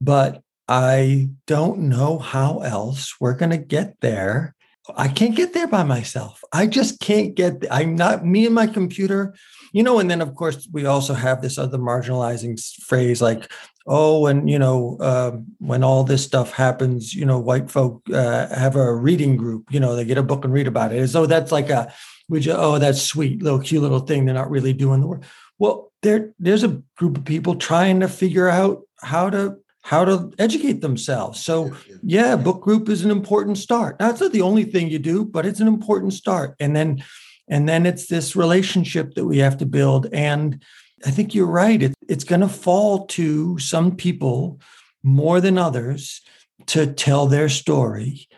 but 0.00 0.42
I 0.68 1.30
don't 1.46 1.88
know 1.88 2.18
how 2.18 2.60
else 2.60 3.16
we're 3.20 3.34
going 3.34 3.50
to 3.50 3.58
get 3.58 4.00
there. 4.00 4.54
I 4.96 5.08
can't 5.08 5.36
get 5.36 5.52
there 5.52 5.68
by 5.68 5.84
myself. 5.84 6.42
I 6.52 6.66
just 6.66 7.00
can't 7.00 7.34
get, 7.34 7.64
I'm 7.70 7.94
not 7.94 8.24
me 8.24 8.46
and 8.46 8.54
my 8.54 8.66
computer 8.66 9.34
you 9.72 9.82
know 9.82 9.98
and 9.98 10.10
then 10.10 10.20
of 10.20 10.34
course 10.34 10.68
we 10.72 10.86
also 10.86 11.14
have 11.14 11.42
this 11.42 11.58
other 11.58 11.78
marginalizing 11.78 12.60
phrase 12.82 13.22
like 13.22 13.50
oh 13.86 14.26
and 14.26 14.48
you 14.48 14.58
know 14.58 14.96
uh, 15.00 15.32
when 15.58 15.82
all 15.82 16.04
this 16.04 16.24
stuff 16.24 16.52
happens 16.52 17.14
you 17.14 17.24
know 17.24 17.38
white 17.38 17.70
folk 17.70 18.02
uh, 18.12 18.48
have 18.54 18.76
a 18.76 18.94
reading 18.94 19.36
group 19.36 19.64
you 19.70 19.80
know 19.80 19.94
they 19.94 20.04
get 20.04 20.18
a 20.18 20.22
book 20.22 20.44
and 20.44 20.52
read 20.52 20.66
about 20.66 20.92
it 20.92 21.08
so 21.08 21.26
that's 21.26 21.52
like 21.52 21.70
a 21.70 21.92
which 22.28 22.48
oh 22.48 22.78
that's 22.78 23.02
sweet 23.02 23.42
little 23.42 23.60
cute 23.60 23.82
little 23.82 24.00
thing 24.00 24.24
they're 24.24 24.34
not 24.34 24.50
really 24.50 24.72
doing 24.72 25.00
the 25.00 25.06
work 25.06 25.22
well 25.58 25.92
there 26.02 26.32
there's 26.38 26.64
a 26.64 26.82
group 26.96 27.16
of 27.18 27.24
people 27.24 27.54
trying 27.54 28.00
to 28.00 28.08
figure 28.08 28.48
out 28.48 28.82
how 29.02 29.30
to 29.30 29.56
how 29.82 30.04
to 30.04 30.30
educate 30.38 30.80
themselves 30.80 31.42
so 31.42 31.74
yeah 32.02 32.36
book 32.36 32.60
group 32.60 32.88
is 32.88 33.04
an 33.04 33.10
important 33.10 33.56
start 33.56 33.98
that's 33.98 34.20
not 34.20 34.32
the 34.32 34.42
only 34.42 34.64
thing 34.64 34.88
you 34.88 34.98
do 34.98 35.24
but 35.24 35.46
it's 35.46 35.60
an 35.60 35.68
important 35.68 36.12
start 36.12 36.54
and 36.60 36.76
then 36.76 37.02
and 37.50 37.68
then 37.68 37.84
it's 37.84 38.06
this 38.06 38.36
relationship 38.36 39.14
that 39.14 39.26
we 39.26 39.38
have 39.38 39.58
to 39.58 39.66
build. 39.66 40.06
And 40.12 40.62
I 41.04 41.10
think 41.10 41.34
you're 41.34 41.46
right. 41.46 41.82
It, 41.82 41.94
it's 42.08 42.24
going 42.24 42.42
to 42.42 42.48
fall 42.48 43.06
to 43.08 43.58
some 43.58 43.96
people 43.96 44.60
more 45.02 45.40
than 45.40 45.58
others 45.58 46.22
to 46.66 46.86
tell 46.86 47.26
their 47.26 47.48
story 47.48 48.28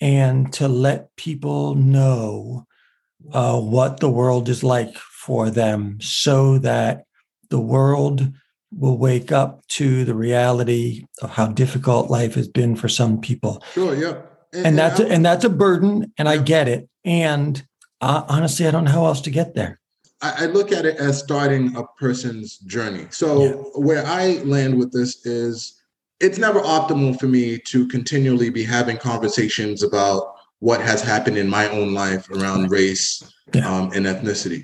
and 0.00 0.52
to 0.54 0.68
let 0.68 1.14
people 1.16 1.74
know 1.74 2.66
uh, 3.32 3.60
what 3.60 4.00
the 4.00 4.10
world 4.10 4.48
is 4.48 4.64
like 4.64 4.96
for 4.96 5.50
them 5.50 5.98
so 6.00 6.58
that 6.58 7.04
the 7.50 7.60
world 7.60 8.32
will 8.76 8.98
wake 8.98 9.32
up 9.32 9.66
to 9.68 10.04
the 10.04 10.14
reality 10.14 11.04
of 11.20 11.30
how 11.30 11.46
difficult 11.46 12.10
life 12.10 12.34
has 12.34 12.48
been 12.48 12.76
for 12.76 12.88
some 12.88 13.20
people. 13.20 13.62
Sure, 13.72 13.94
yeah. 13.94 14.22
And, 14.52 14.66
and 14.66 14.78
that's 14.78 15.00
and, 15.00 15.12
and 15.12 15.24
that's 15.24 15.44
a 15.44 15.50
burden 15.50 16.12
and 16.18 16.26
yeah. 16.26 16.32
I 16.32 16.38
get 16.38 16.68
it. 16.68 16.88
And 17.04 17.64
uh, 18.00 18.24
honestly, 18.28 18.66
I 18.66 18.70
don't 18.70 18.84
know 18.84 18.90
how 18.90 19.06
else 19.06 19.20
to 19.22 19.30
get 19.30 19.54
there. 19.54 19.80
I, 20.20 20.44
I 20.44 20.46
look 20.46 20.72
at 20.72 20.84
it 20.84 20.96
as 20.96 21.18
starting 21.18 21.74
a 21.76 21.84
person's 21.98 22.58
journey. 22.58 23.06
So 23.10 23.42
yeah. 23.42 23.50
where 23.74 24.04
I 24.06 24.42
land 24.44 24.78
with 24.78 24.92
this 24.92 25.24
is 25.26 25.80
it's 26.20 26.38
never 26.38 26.60
optimal 26.60 27.18
for 27.18 27.26
me 27.26 27.58
to 27.58 27.88
continually 27.88 28.50
be 28.50 28.62
having 28.62 28.96
conversations 28.96 29.82
about 29.82 30.34
what 30.60 30.80
has 30.80 31.02
happened 31.02 31.36
in 31.36 31.48
my 31.48 31.68
own 31.70 31.92
life 31.92 32.30
around 32.30 32.70
race 32.70 33.22
yeah. 33.52 33.68
um, 33.68 33.90
and 33.92 34.06
ethnicity. 34.06 34.62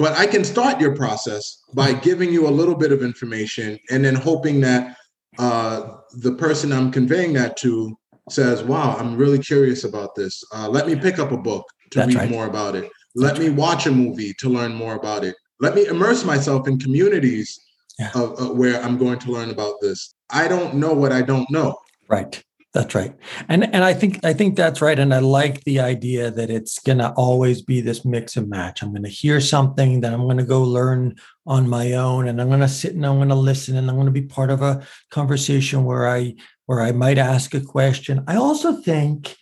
But 0.00 0.16
I 0.16 0.26
can 0.26 0.44
start 0.44 0.80
your 0.80 0.96
process 0.96 1.62
by 1.74 1.92
giving 1.92 2.32
you 2.32 2.48
a 2.48 2.50
little 2.50 2.74
bit 2.74 2.90
of 2.90 3.02
information 3.02 3.78
and 3.90 4.02
then 4.02 4.14
hoping 4.14 4.58
that 4.62 4.96
uh, 5.38 5.98
the 6.22 6.32
person 6.36 6.72
I'm 6.72 6.90
conveying 6.90 7.34
that 7.34 7.58
to 7.58 7.94
says, 8.30 8.62
Wow, 8.62 8.96
I'm 8.98 9.14
really 9.14 9.38
curious 9.38 9.84
about 9.84 10.14
this. 10.14 10.42
Uh, 10.54 10.70
let 10.70 10.86
me 10.86 10.96
pick 10.96 11.18
up 11.18 11.32
a 11.32 11.36
book 11.36 11.66
to 11.90 11.98
That's 11.98 12.14
read 12.14 12.20
right. 12.22 12.30
more 12.30 12.46
about 12.46 12.76
it. 12.76 12.90
Let 13.14 13.34
That's 13.34 13.40
me 13.40 13.50
watch 13.50 13.84
a 13.84 13.90
movie 13.90 14.32
to 14.38 14.48
learn 14.48 14.72
more 14.72 14.94
about 14.94 15.22
it. 15.22 15.36
Let 15.60 15.74
me 15.74 15.84
immerse 15.84 16.24
myself 16.24 16.66
in 16.66 16.78
communities 16.78 17.60
yeah. 17.98 18.10
of, 18.14 18.40
uh, 18.40 18.54
where 18.54 18.82
I'm 18.82 18.96
going 18.96 19.18
to 19.18 19.30
learn 19.30 19.50
about 19.50 19.74
this. 19.82 20.14
I 20.30 20.48
don't 20.48 20.76
know 20.76 20.94
what 20.94 21.12
I 21.12 21.20
don't 21.20 21.50
know. 21.50 21.76
Right. 22.08 22.42
That's 22.72 22.94
right. 22.94 23.16
And 23.48 23.64
and 23.74 23.82
I 23.82 23.92
think 23.92 24.24
I 24.24 24.32
think 24.32 24.54
that's 24.54 24.80
right. 24.80 24.96
And 24.96 25.12
I 25.12 25.18
like 25.18 25.64
the 25.64 25.80
idea 25.80 26.30
that 26.30 26.50
it's 26.50 26.78
gonna 26.78 27.12
always 27.16 27.62
be 27.62 27.80
this 27.80 28.04
mix 28.04 28.36
and 28.36 28.48
match. 28.48 28.82
I'm 28.82 28.92
gonna 28.94 29.08
hear 29.08 29.40
something, 29.40 30.00
then 30.00 30.14
I'm 30.14 30.28
gonna 30.28 30.44
go 30.44 30.62
learn 30.62 31.16
on 31.46 31.68
my 31.68 31.94
own, 31.94 32.28
and 32.28 32.40
I'm 32.40 32.48
gonna 32.48 32.68
sit 32.68 32.94
and 32.94 33.04
I'm 33.04 33.18
gonna 33.18 33.34
listen, 33.34 33.76
and 33.76 33.90
I'm 33.90 33.96
gonna 33.96 34.12
be 34.12 34.22
part 34.22 34.50
of 34.50 34.62
a 34.62 34.86
conversation 35.10 35.84
where 35.84 36.06
I 36.06 36.34
where 36.66 36.80
I 36.80 36.92
might 36.92 37.18
ask 37.18 37.54
a 37.54 37.60
question. 37.60 38.22
I 38.28 38.36
also 38.36 38.74
think 38.74 39.36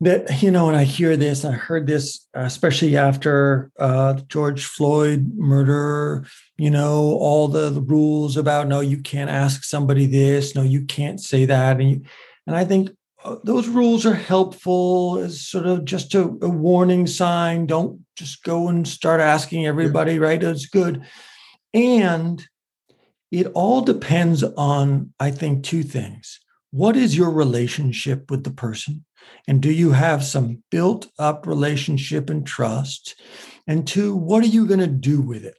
that 0.00 0.42
you 0.42 0.50
know 0.50 0.68
and 0.68 0.76
i 0.76 0.84
hear 0.84 1.16
this 1.16 1.44
i 1.44 1.50
heard 1.50 1.86
this 1.86 2.26
especially 2.34 2.96
after 2.96 3.70
uh, 3.80 4.14
george 4.28 4.64
floyd 4.64 5.32
murder 5.34 6.24
you 6.58 6.70
know 6.70 7.16
all 7.20 7.48
the, 7.48 7.70
the, 7.70 7.80
rules 7.80 8.36
about 8.36 8.68
no 8.68 8.80
you 8.80 8.98
can't 8.98 9.30
ask 9.30 9.64
somebody 9.64 10.04
this. 10.06 10.54
No 10.54 10.62
you 10.62 10.84
can't 10.84 11.20
say 11.20 11.46
that. 11.46 11.80
And 11.80 11.90
you, 11.90 12.02
and 12.46 12.56
i 12.56 12.64
think 12.64 12.90
uh, 13.24 13.36
those 13.44 13.68
rules 13.68 14.04
are 14.04 14.14
helpful 14.14 15.18
as 15.18 15.40
sort 15.40 15.66
of 15.66 15.84
just 15.84 16.14
a, 16.14 16.22
a, 16.22 16.48
warning 16.48 17.04
sign. 17.06 17.66
Don't 17.66 18.04
just 18.16 18.44
go 18.44 18.68
and 18.68 18.86
start 18.86 19.20
asking 19.20 19.66
everybody 19.66 20.14
yeah. 20.14 20.20
right? 20.20 20.42
It's 20.42 20.66
good. 20.66 21.04
And 21.74 22.46
it 23.32 23.48
all 23.54 23.80
depends 23.80 24.42
on 24.42 25.12
i 25.18 25.30
think 25.30 25.64
two 25.64 25.82
things. 25.82 26.40
What 26.70 26.96
is 26.96 27.16
your 27.16 27.30
relationship 27.30 28.30
with 28.30 28.44
the 28.44 28.50
person 28.50 29.04
and 29.46 29.60
do 29.60 29.72
you 29.72 29.92
have 29.92 30.24
some 30.24 30.62
built 30.70 31.08
up 31.18 31.46
relationship 31.46 32.30
and 32.30 32.46
trust? 32.46 33.20
And 33.66 33.86
two, 33.86 34.14
what 34.14 34.42
are 34.42 34.48
you 34.48 34.66
going 34.66 34.80
to 34.80 34.86
do 34.86 35.20
with 35.20 35.44
it? 35.44 35.56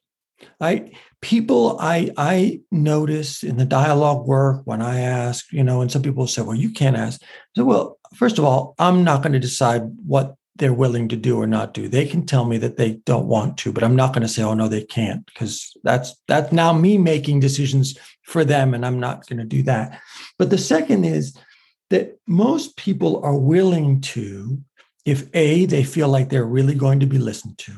I 0.62 0.92
people 1.22 1.78
I 1.80 2.12
I 2.18 2.62
notice 2.72 3.44
in 3.44 3.58
the 3.58 3.66
dialogue 3.66 4.26
work 4.26 4.62
when 4.66 4.82
I 4.82 5.02
ask, 5.02 5.52
you 5.52 5.64
know, 5.64 5.82
and 5.82 5.92
some 5.92 6.02
people 6.02 6.28
say, 6.28 6.42
well, 6.42 6.56
you 6.56 6.72
can't 6.72 6.96
ask. 6.96 7.22
So, 7.56 7.66
well, 7.66 8.00
first 8.16 8.38
of 8.38 8.46
all, 8.46 8.76
I'm 8.80 9.04
not 9.04 9.22
going 9.22 9.34
to 9.34 9.40
decide 9.40 9.84
what 10.06 10.36
they're 10.56 10.74
willing 10.74 11.08
to 11.08 11.16
do 11.16 11.42
or 11.42 11.48
not 11.48 11.74
do. 11.74 11.88
They 11.88 12.06
can 12.06 12.26
tell 12.26 12.46
me 12.46 12.58
that 12.58 12.78
they 12.78 12.94
don't 13.06 13.28
want 13.28 13.58
to, 13.60 13.72
but 13.72 13.84
I'm 13.84 13.96
not 13.96 14.14
going 14.14 14.24
to 14.24 14.28
say, 14.28 14.44
"Oh 14.44 14.54
no, 14.54 14.68
they 14.68 14.84
can't," 14.84 15.26
because 15.26 15.76
that's 15.84 16.16
that's 16.28 16.52
now 16.52 16.74
me 16.74 16.98
making 16.98 17.40
decisions 17.40 17.98
for 18.24 18.46
them, 18.46 18.74
and 18.74 18.86
I'm 18.86 19.00
not 19.00 19.28
going 19.28 19.40
to 19.40 19.46
do 19.46 19.64
that. 19.64 20.00
But 20.38 20.50
the 20.50 20.58
second 20.58 21.06
is 21.06 21.36
that 21.90 22.20
most 22.28 22.76
people 22.78 23.24
are 23.24 23.38
willing 23.38 24.02
to, 24.02 24.60
if 25.06 25.28
a 25.34 25.66
they 25.66 25.84
feel 25.84 26.08
like 26.10 26.30
they're 26.30 26.46
really 26.46 26.76
going 26.76 27.00
to 27.00 27.08
be 27.08 27.18
listened 27.18 27.58
to, 27.58 27.74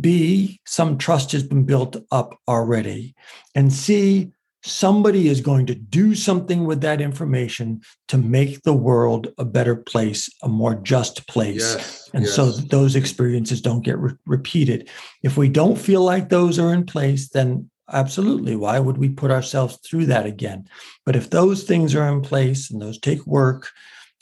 b 0.00 0.60
some 0.66 0.98
trust 0.98 1.32
has 1.32 1.42
been 1.42 1.64
built 1.64 1.96
up 2.10 2.38
already, 2.48 3.14
and 3.54 3.72
c 3.72 4.32
somebody 4.64 5.28
is 5.28 5.40
going 5.40 5.66
to 5.66 5.74
do 5.74 6.14
something 6.14 6.64
with 6.64 6.80
that 6.82 7.00
information 7.00 7.80
to 8.06 8.16
make 8.16 8.62
the 8.62 8.72
world 8.72 9.26
a 9.36 9.44
better 9.44 9.74
place, 9.74 10.30
a 10.42 10.48
more 10.48 10.76
just 10.76 11.26
place. 11.26 11.74
Yes, 11.74 12.10
and 12.14 12.24
yes. 12.24 12.34
so 12.34 12.50
those 12.50 12.94
experiences 12.94 13.60
don't 13.60 13.84
get 13.84 13.98
re- 13.98 14.12
repeated. 14.24 14.88
If 15.22 15.36
we 15.36 15.48
don't 15.48 15.76
feel 15.76 16.02
like 16.02 16.28
those 16.28 16.58
are 16.60 16.72
in 16.72 16.86
place, 16.86 17.28
then 17.30 17.70
absolutely, 17.92 18.56
why 18.56 18.78
would 18.78 18.98
we 18.98 19.08
put 19.08 19.30
ourselves 19.30 19.78
through 19.84 20.06
that 20.06 20.26
again? 20.26 20.68
But 21.04 21.16
if 21.16 21.30
those 21.30 21.64
things 21.64 21.94
are 21.94 22.08
in 22.08 22.22
place 22.22 22.70
and 22.70 22.80
those 22.80 22.98
take 22.98 23.26
work, 23.26 23.70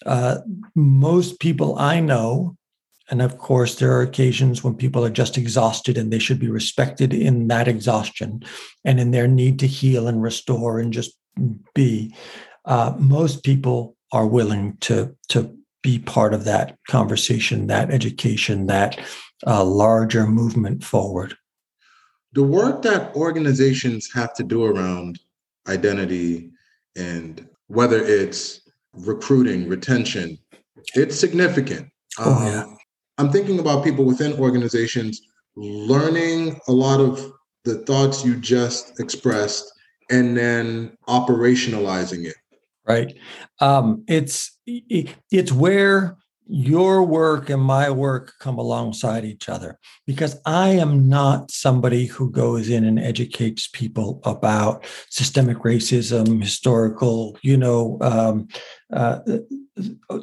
uh, 0.06 0.38
most 0.74 1.40
people 1.40 1.78
I 1.78 2.00
know 2.00 2.56
and 3.10 3.20
of 3.20 3.38
course, 3.38 3.74
there 3.74 3.92
are 3.92 4.02
occasions 4.02 4.62
when 4.62 4.76
people 4.76 5.04
are 5.04 5.10
just 5.10 5.36
exhausted 5.36 5.98
and 5.98 6.12
they 6.12 6.20
should 6.20 6.38
be 6.38 6.48
respected 6.48 7.12
in 7.12 7.48
that 7.48 7.66
exhaustion 7.66 8.44
and 8.84 9.00
in 9.00 9.10
their 9.10 9.26
need 9.26 9.58
to 9.58 9.66
heal 9.66 10.06
and 10.06 10.22
restore 10.22 10.78
and 10.78 10.92
just 10.92 11.18
be. 11.74 12.14
Uh, 12.64 12.94
most 12.98 13.42
people 13.42 13.96
are 14.12 14.26
willing 14.26 14.76
to, 14.82 15.16
to 15.28 15.56
be 15.82 15.98
part 15.98 16.34
of 16.34 16.44
that 16.44 16.78
conversation, 16.88 17.66
that 17.66 17.90
education, 17.90 18.66
that 18.66 19.00
uh, 19.46 19.64
larger 19.64 20.26
movement 20.26 20.84
forward. 20.84 21.34
The 22.32 22.42
work 22.42 22.82
that 22.82 23.14
organizations 23.14 24.08
have 24.14 24.34
to 24.34 24.44
do 24.44 24.64
around 24.64 25.18
identity 25.68 26.50
and 26.96 27.46
whether 27.66 27.98
it's 27.98 28.60
recruiting, 28.92 29.68
retention, 29.68 30.38
it's 30.94 31.18
significant. 31.18 31.88
Oh, 32.18 32.44
yeah. 32.44 32.62
Um, 32.62 32.76
I'm 33.18 33.30
thinking 33.30 33.58
about 33.58 33.84
people 33.84 34.04
within 34.04 34.32
organizations 34.34 35.20
learning 35.56 36.58
a 36.68 36.72
lot 36.72 37.00
of 37.00 37.32
the 37.64 37.78
thoughts 37.78 38.24
you 38.24 38.36
just 38.36 38.98
expressed 38.98 39.70
and 40.10 40.36
then 40.36 40.96
operationalizing 41.08 42.24
it. 42.24 42.36
Right. 42.86 43.14
Um, 43.60 44.04
it's 44.08 44.58
it's 44.66 45.52
where 45.52 46.16
your 46.52 47.04
work 47.04 47.48
and 47.48 47.62
my 47.62 47.88
work 47.90 48.34
come 48.40 48.58
alongside 48.58 49.24
each 49.24 49.48
other 49.48 49.78
because 50.04 50.36
I 50.44 50.70
am 50.70 51.08
not 51.08 51.52
somebody 51.52 52.06
who 52.06 52.28
goes 52.30 52.68
in 52.68 52.84
and 52.84 52.98
educates 52.98 53.68
people 53.68 54.20
about 54.24 54.84
systemic 55.10 55.58
racism, 55.58 56.42
historical, 56.42 57.38
you 57.42 57.56
know, 57.56 57.98
um, 58.00 58.48
uh, 58.92 59.20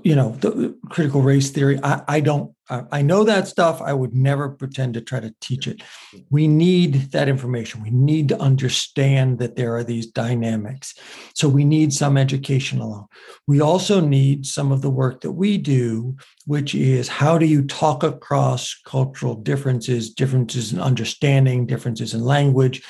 you 0.03 0.15
know, 0.15 0.31
the 0.41 0.77
critical 0.89 1.21
race 1.21 1.49
theory. 1.49 1.79
I, 1.81 2.01
I 2.09 2.19
don't, 2.19 2.53
I 2.69 3.01
know 3.01 3.23
that 3.23 3.47
stuff. 3.47 3.81
I 3.81 3.93
would 3.93 4.13
never 4.13 4.49
pretend 4.49 4.93
to 4.95 5.01
try 5.01 5.21
to 5.21 5.33
teach 5.39 5.67
it. 5.67 5.81
We 6.29 6.47
need 6.47 7.11
that 7.11 7.29
information. 7.29 7.81
We 7.81 7.91
need 7.91 8.27
to 8.29 8.39
understand 8.39 9.39
that 9.39 9.55
there 9.55 9.75
are 9.75 9.83
these 9.83 10.07
dynamics. 10.07 10.93
So 11.33 11.47
we 11.47 11.63
need 11.63 11.93
some 11.93 12.17
education 12.17 12.79
along. 12.79 13.07
We 13.47 13.61
also 13.61 14.01
need 14.01 14.45
some 14.45 14.71
of 14.71 14.81
the 14.81 14.89
work 14.89 15.21
that 15.21 15.31
we 15.31 15.57
do, 15.57 16.17
which 16.45 16.75
is 16.75 17.07
how 17.07 17.37
do 17.37 17.45
you 17.45 17.63
talk 17.63 18.03
across 18.03 18.75
cultural 18.85 19.35
differences, 19.35 20.09
differences 20.09 20.73
in 20.73 20.81
understanding, 20.81 21.65
differences 21.67 22.13
in 22.13 22.21
language. 22.21 22.83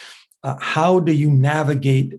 Uh, 0.44 0.56
how 0.60 1.00
do 1.00 1.12
you 1.12 1.30
navigate 1.30 2.14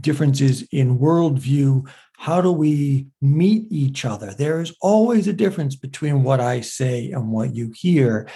differences 0.00 0.62
in 0.72 0.98
worldview 0.98 1.86
how 2.16 2.40
do 2.40 2.50
we 2.52 3.08
meet 3.20 3.66
each 3.70 4.04
other? 4.04 4.32
There 4.32 4.60
is 4.60 4.74
always 4.80 5.26
a 5.28 5.32
difference 5.32 5.76
between 5.76 6.22
what 6.22 6.40
I 6.40 6.60
say 6.60 7.10
and 7.10 7.30
what 7.30 7.54
you 7.54 7.72
hear. 7.74 8.28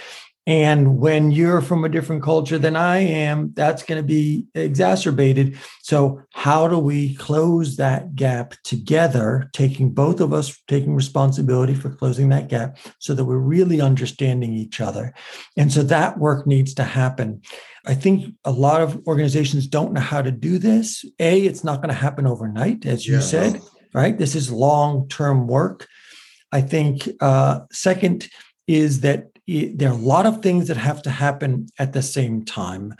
And 0.48 0.98
when 0.98 1.30
you're 1.30 1.60
from 1.60 1.84
a 1.84 1.88
different 1.88 2.24
culture 2.24 2.58
than 2.58 2.74
I 2.74 2.98
am, 2.98 3.52
that's 3.54 3.84
going 3.84 4.02
to 4.02 4.06
be 4.06 4.46
exacerbated. 4.54 5.58
So, 5.82 6.22
how 6.32 6.66
do 6.66 6.78
we 6.78 7.14
close 7.14 7.76
that 7.76 8.16
gap 8.16 8.54
together, 8.64 9.50
taking 9.52 9.92
both 9.92 10.20
of 10.20 10.32
us 10.32 10.58
taking 10.66 10.94
responsibility 10.94 11.74
for 11.74 11.90
closing 11.90 12.30
that 12.30 12.48
gap 12.48 12.78
so 12.98 13.14
that 13.14 13.26
we're 13.26 13.36
really 13.36 13.80
understanding 13.80 14.54
each 14.54 14.80
other? 14.80 15.14
And 15.56 15.72
so 15.72 15.82
that 15.84 16.18
work 16.18 16.46
needs 16.46 16.72
to 16.74 16.84
happen. 16.84 17.42
I 17.86 17.94
think 17.94 18.34
a 18.44 18.50
lot 18.50 18.80
of 18.80 19.06
organizations 19.06 19.66
don't 19.66 19.92
know 19.92 20.00
how 20.00 20.22
to 20.22 20.32
do 20.32 20.58
this. 20.58 21.04
A, 21.20 21.42
it's 21.42 21.62
not 21.62 21.76
going 21.76 21.94
to 21.94 21.94
happen 21.94 22.26
overnight, 22.26 22.86
as 22.86 23.06
you 23.06 23.14
yeah. 23.14 23.20
said 23.20 23.60
right? 23.92 24.18
This 24.18 24.34
is 24.34 24.52
long 24.52 25.08
term 25.08 25.46
work. 25.46 25.86
I 26.52 26.60
think, 26.60 27.08
uh, 27.20 27.60
second, 27.72 28.28
is 28.66 29.00
that 29.00 29.26
there 29.48 29.88
are 29.88 29.94
a 29.94 29.96
lot 29.96 30.26
of 30.26 30.42
things 30.42 30.68
that 30.68 30.76
have 30.76 31.02
to 31.02 31.10
happen 31.10 31.68
at 31.78 31.94
the 31.94 32.02
same 32.02 32.44
time. 32.44 32.94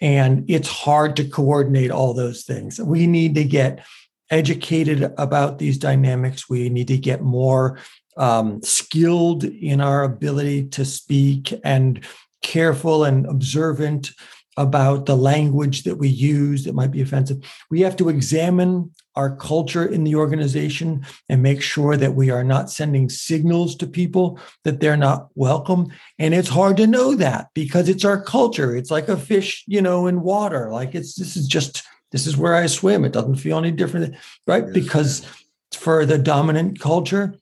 And 0.00 0.44
it's 0.48 0.68
hard 0.68 1.16
to 1.16 1.24
coordinate 1.24 1.90
all 1.90 2.12
those 2.12 2.44
things. 2.44 2.78
We 2.78 3.06
need 3.06 3.34
to 3.36 3.44
get 3.44 3.84
educated 4.30 5.14
about 5.16 5.58
these 5.58 5.78
dynamics. 5.78 6.48
We 6.48 6.68
need 6.68 6.88
to 6.88 6.98
get 6.98 7.22
more 7.22 7.78
um, 8.16 8.62
skilled 8.62 9.44
in 9.44 9.80
our 9.80 10.02
ability 10.02 10.66
to 10.68 10.84
speak 10.84 11.58
and 11.64 12.04
careful 12.42 13.04
and 13.04 13.26
observant 13.26 14.10
about 14.56 15.06
the 15.06 15.16
language 15.16 15.82
that 15.82 15.96
we 15.96 16.08
use 16.08 16.64
that 16.64 16.74
might 16.74 16.90
be 16.90 17.02
offensive. 17.02 17.38
We 17.70 17.80
have 17.80 17.96
to 17.96 18.08
examine 18.08 18.92
our 19.16 19.34
culture 19.36 19.84
in 19.86 20.04
the 20.04 20.16
organization 20.16 21.06
and 21.28 21.42
make 21.42 21.62
sure 21.62 21.96
that 21.96 22.14
we 22.14 22.30
are 22.30 22.44
not 22.44 22.70
sending 22.70 23.08
signals 23.08 23.76
to 23.76 23.86
people 23.86 24.38
that 24.64 24.80
they're 24.80 24.96
not 24.96 25.28
welcome. 25.34 25.88
And 26.18 26.34
it's 26.34 26.48
hard 26.48 26.76
to 26.78 26.86
know 26.86 27.14
that 27.16 27.48
because 27.54 27.88
it's 27.88 28.04
our 28.04 28.20
culture. 28.20 28.76
It's 28.76 28.90
like 28.90 29.08
a 29.08 29.16
fish, 29.16 29.64
you 29.66 29.82
know, 29.82 30.06
in 30.06 30.20
water. 30.20 30.70
Like 30.70 30.94
it's 30.94 31.14
this 31.14 31.36
is 31.36 31.46
just 31.46 31.82
this 32.12 32.26
is 32.26 32.36
where 32.36 32.54
I 32.54 32.66
swim. 32.66 33.04
It 33.04 33.12
doesn't 33.12 33.36
feel 33.36 33.58
any 33.58 33.72
different, 33.72 34.16
right? 34.46 34.72
Because 34.72 35.26
for 35.72 36.06
the 36.06 36.18
dominant 36.18 36.80
culture, 36.80 37.34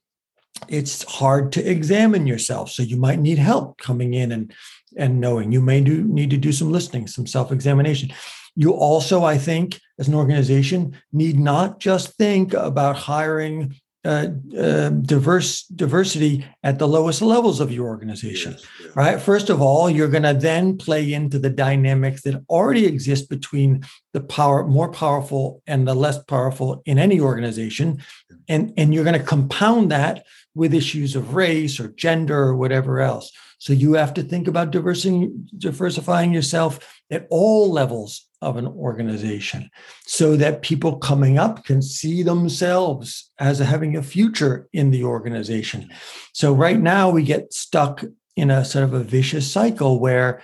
it's 0.67 1.03
hard 1.03 1.51
to 1.53 1.69
examine 1.69 2.27
yourself. 2.27 2.71
So 2.71 2.83
you 2.83 2.97
might 2.97 3.19
need 3.19 3.37
help 3.37 3.77
coming 3.77 4.13
in 4.13 4.31
and 4.31 4.53
and 4.97 5.19
knowing. 5.19 5.51
You 5.51 5.61
may 5.61 5.81
do 5.81 6.03
need 6.03 6.29
to 6.31 6.37
do 6.37 6.51
some 6.51 6.71
listening, 6.71 7.07
some 7.07 7.27
self-examination. 7.27 8.11
You 8.55 8.71
also, 8.73 9.23
I 9.23 9.37
think, 9.37 9.79
as 9.99 10.07
an 10.07 10.15
organization, 10.15 10.95
need 11.11 11.39
not 11.39 11.79
just 11.79 12.17
think 12.17 12.53
about 12.53 12.95
hiring 12.95 13.75
uh, 14.05 14.27
uh, 14.59 14.89
diverse 14.89 15.63
diversity 15.63 16.45
at 16.61 16.77
the 16.77 16.87
lowest 16.87 17.21
levels 17.21 17.61
of 17.61 17.71
your 17.71 17.87
organization, 17.87 18.51
yes, 18.51 18.65
yeah. 18.81 18.87
right? 18.95 19.21
First 19.21 19.49
of 19.49 19.61
all, 19.61 19.89
you're 19.89 20.09
going 20.09 20.23
to 20.23 20.33
then 20.33 20.77
play 20.77 21.13
into 21.13 21.39
the 21.39 21.49
dynamics 21.49 22.21
that 22.23 22.43
already 22.49 22.85
exist 22.85 23.29
between 23.29 23.85
the 24.11 24.19
power, 24.19 24.67
more 24.67 24.91
powerful 24.91 25.63
and 25.67 25.87
the 25.87 25.93
less 25.93 26.21
powerful 26.23 26.81
in 26.85 26.99
any 26.99 27.21
organization, 27.21 28.03
and 28.49 28.73
and 28.75 28.93
you're 28.93 29.05
going 29.05 29.19
to 29.19 29.25
compound 29.25 29.89
that 29.91 30.25
with 30.53 30.73
issues 30.73 31.15
of 31.15 31.33
race 31.33 31.79
or 31.79 31.87
gender 31.87 32.37
or 32.37 32.57
whatever 32.57 32.99
else. 32.99 33.31
So 33.63 33.71
you 33.71 33.93
have 33.93 34.13
to 34.15 34.23
think 34.23 34.49
about 34.49 34.71
diversifying 34.71 36.33
yourself 36.33 37.01
at 37.09 37.27
all 37.29 37.71
levels 37.71 38.27
of 38.41 38.57
an 38.57 38.67
organization 38.67 39.69
so 40.05 40.35
that 40.35 40.63
people 40.63 40.97
coming 40.97 41.39
up 41.39 41.63
can 41.63 41.81
see 41.81 42.23
themselves 42.23 43.31
as 43.39 43.59
having 43.59 43.95
a 43.95 44.03
future 44.03 44.67
in 44.73 44.91
the 44.91 45.05
organization. 45.05 45.89
So 46.33 46.51
right 46.51 46.77
now 46.77 47.09
we 47.09 47.23
get 47.23 47.53
stuck 47.53 48.03
in 48.35 48.51
a 48.51 48.65
sort 48.65 48.83
of 48.83 48.93
a 48.93 49.01
vicious 49.01 49.49
cycle 49.49 49.97
where 49.97 50.43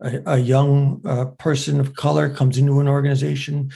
a, 0.00 0.22
a 0.24 0.38
young 0.38 1.02
uh, 1.04 1.26
person 1.38 1.80
of 1.80 1.94
color 1.94 2.30
comes 2.30 2.56
into 2.56 2.80
an 2.80 2.88
organization, 2.88 3.72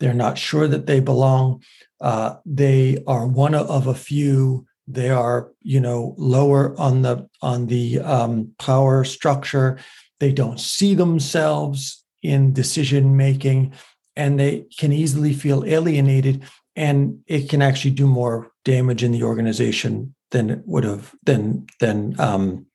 they're 0.00 0.14
not 0.14 0.36
sure 0.36 0.66
that 0.66 0.86
they 0.86 0.98
belong. 0.98 1.62
Uh, 2.00 2.34
they 2.44 3.04
are 3.06 3.24
one 3.24 3.54
of 3.54 3.86
a 3.86 3.94
few 3.94 4.66
they 4.94 5.10
are 5.10 5.50
you 5.62 5.80
know 5.80 6.14
lower 6.18 6.78
on 6.78 7.02
the 7.02 7.28
on 7.40 7.66
the 7.66 8.00
um, 8.00 8.52
power 8.58 9.04
structure. 9.04 9.78
They 10.20 10.32
don't 10.32 10.60
see 10.60 10.94
themselves 10.94 12.04
in 12.22 12.52
decision 12.52 13.16
making 13.16 13.72
and 14.16 14.38
they 14.38 14.66
can 14.78 14.92
easily 14.92 15.32
feel 15.32 15.64
alienated 15.64 16.44
and 16.76 17.20
it 17.26 17.48
can 17.48 17.60
actually 17.60 17.90
do 17.90 18.06
more 18.06 18.50
damage 18.64 19.02
in 19.02 19.12
the 19.12 19.22
organization 19.22 20.14
than 20.30 20.50
it 20.50 20.60
would 20.64 20.84
have 20.84 21.14
than 21.24 21.66
than 21.80 22.18
um, 22.20 22.66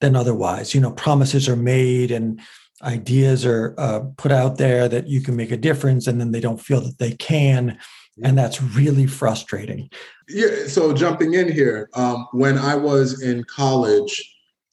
than 0.00 0.16
otherwise. 0.16 0.74
You 0.74 0.80
know 0.80 0.92
promises 0.92 1.48
are 1.48 1.56
made 1.56 2.10
and 2.10 2.40
ideas 2.82 3.46
are 3.46 3.74
uh, 3.78 4.00
put 4.16 4.32
out 4.32 4.58
there 4.58 4.88
that 4.88 5.08
you 5.08 5.22
can 5.22 5.36
make 5.36 5.50
a 5.50 5.56
difference 5.56 6.06
and 6.06 6.20
then 6.20 6.32
they 6.32 6.40
don't 6.40 6.60
feel 6.60 6.80
that 6.82 6.98
they 6.98 7.12
can 7.12 7.78
and 8.22 8.36
that's 8.36 8.62
really 8.62 9.06
frustrating. 9.06 9.90
Yeah 10.28 10.66
so 10.66 10.92
jumping 10.92 11.34
in 11.34 11.50
here 11.50 11.88
um, 11.94 12.26
when 12.32 12.58
i 12.58 12.74
was 12.74 13.22
in 13.22 13.44
college 13.44 14.32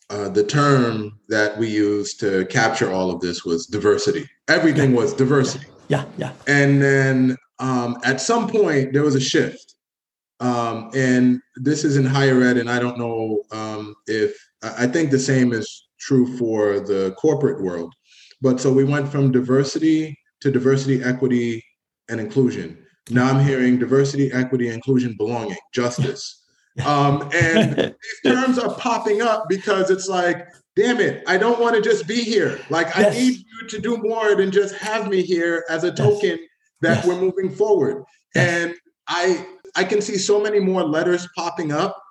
uh, 0.09 0.29
the 0.29 0.43
term 0.43 1.19
that 1.29 1.57
we 1.57 1.67
used 1.67 2.19
to 2.19 2.45
capture 2.47 2.91
all 2.91 3.09
of 3.09 3.19
this 3.19 3.45
was 3.45 3.65
diversity. 3.65 4.29
Everything 4.47 4.91
yeah. 4.91 4.97
was 4.97 5.13
diversity. 5.13 5.65
Yeah 5.87 6.05
yeah 6.17 6.33
and 6.47 6.81
then 6.81 7.37
um, 7.59 7.97
at 8.03 8.19
some 8.19 8.47
point 8.47 8.93
there 8.93 9.03
was 9.03 9.15
a 9.15 9.21
shift. 9.21 9.75
Um, 10.39 10.89
and 10.93 11.41
this 11.55 11.85
is 11.85 11.95
in 11.95 12.05
higher 12.05 12.41
ed 12.41 12.57
and 12.57 12.69
i 12.69 12.79
don't 12.79 12.97
know 12.97 13.43
um, 13.51 13.95
if 14.07 14.35
i 14.63 14.87
think 14.87 15.11
the 15.11 15.19
same 15.19 15.53
is 15.53 15.87
true 15.99 16.37
for 16.37 16.79
the 16.79 17.15
corporate 17.17 17.61
world. 17.61 17.93
But 18.41 18.59
so 18.59 18.73
we 18.73 18.83
went 18.83 19.07
from 19.07 19.31
diversity 19.31 20.17
to 20.41 20.51
diversity 20.51 21.01
equity 21.01 21.63
and 22.09 22.19
inclusion 22.19 22.82
now 23.09 23.27
I'm 23.27 23.45
hearing 23.45 23.77
diversity, 23.79 24.31
equity, 24.31 24.69
inclusion, 24.69 25.15
belonging, 25.17 25.57
justice. 25.73 26.39
Um, 26.87 27.29
and 27.35 27.77
these 27.77 27.93
terms 28.33 28.57
are 28.57 28.73
popping 28.73 29.21
up 29.21 29.45
because 29.47 29.91
it's 29.91 30.07
like, 30.07 30.47
damn 30.75 30.99
it, 30.99 31.23
I 31.27 31.37
don't 31.37 31.59
want 31.59 31.75
to 31.75 31.83
just 31.83 32.07
be 32.07 32.23
here. 32.23 32.59
Like, 32.71 32.87
yes. 32.87 33.15
I 33.15 33.19
need 33.19 33.37
you 33.37 33.67
to 33.67 33.79
do 33.79 33.97
more 33.97 34.33
than 34.33 34.49
just 34.49 34.73
have 34.77 35.07
me 35.07 35.21
here 35.21 35.65
as 35.69 35.83
a 35.83 35.91
token 35.91 36.29
yes. 36.29 36.39
that 36.81 36.95
yes. 36.95 37.05
we're 37.05 37.21
moving 37.21 37.53
forward. 37.53 38.03
And 38.33 38.73
I 39.07 39.45
I 39.75 39.83
can 39.83 40.01
see 40.01 40.17
so 40.17 40.41
many 40.41 40.59
more 40.59 40.83
letters 40.83 41.27
popping 41.35 41.71
up 41.71 42.01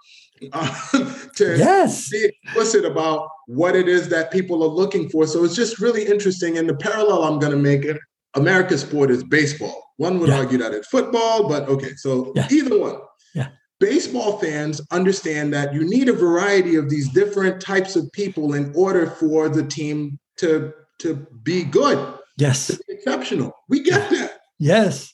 uh, 0.52 0.92
to 1.37 1.57
yes. 1.57 2.09
be 2.11 2.31
explicit 2.44 2.85
about 2.85 3.28
what 3.46 3.76
it 3.76 3.88
is 3.88 4.09
that 4.09 4.31
people 4.31 4.62
are 4.62 4.68
looking 4.68 5.09
for. 5.09 5.26
So 5.26 5.44
it's 5.44 5.55
just 5.55 5.81
really 5.81 6.05
interesting. 6.05 6.59
And 6.59 6.68
the 6.68 6.76
parallel 6.76 7.24
I'm 7.24 7.38
going 7.38 7.52
to 7.52 7.59
make 7.59 7.85
it 7.85 7.98
America's 8.35 8.83
sport 8.83 9.11
is 9.11 9.23
baseball. 9.25 9.83
One 9.97 10.18
would 10.21 10.31
yeah. 10.31 10.38
argue 10.38 10.59
that 10.59 10.73
it's 10.73 10.88
football, 10.88 11.49
but 11.49 11.68
okay, 11.68 11.95
so 11.97 12.33
yeah. 12.35 12.49
either 12.51 12.79
one. 12.79 12.97
Yeah. 13.35 13.49
Baseball 13.79 14.38
fans 14.38 14.81
understand 14.90 15.53
that 15.55 15.75
you 15.75 15.85
need 15.85 16.09
a 16.09 16.12
variety 16.12 16.77
of 16.77 16.88
these 16.88 17.09
different 17.11 17.61
types 17.61 17.97
of 17.97 18.11
people 18.12 18.55
in 18.55 18.73
order 18.75 19.07
for 19.07 19.49
the 19.49 19.62
team 19.62 20.18
to 20.38 20.73
to 21.01 21.27
be 21.42 21.64
good. 21.64 22.14
Yes. 22.38 22.71
Be 22.71 22.95
exceptional. 22.95 23.53
We 23.68 23.83
get 23.83 24.09
that. 24.11 24.38
Yes. 24.59 25.12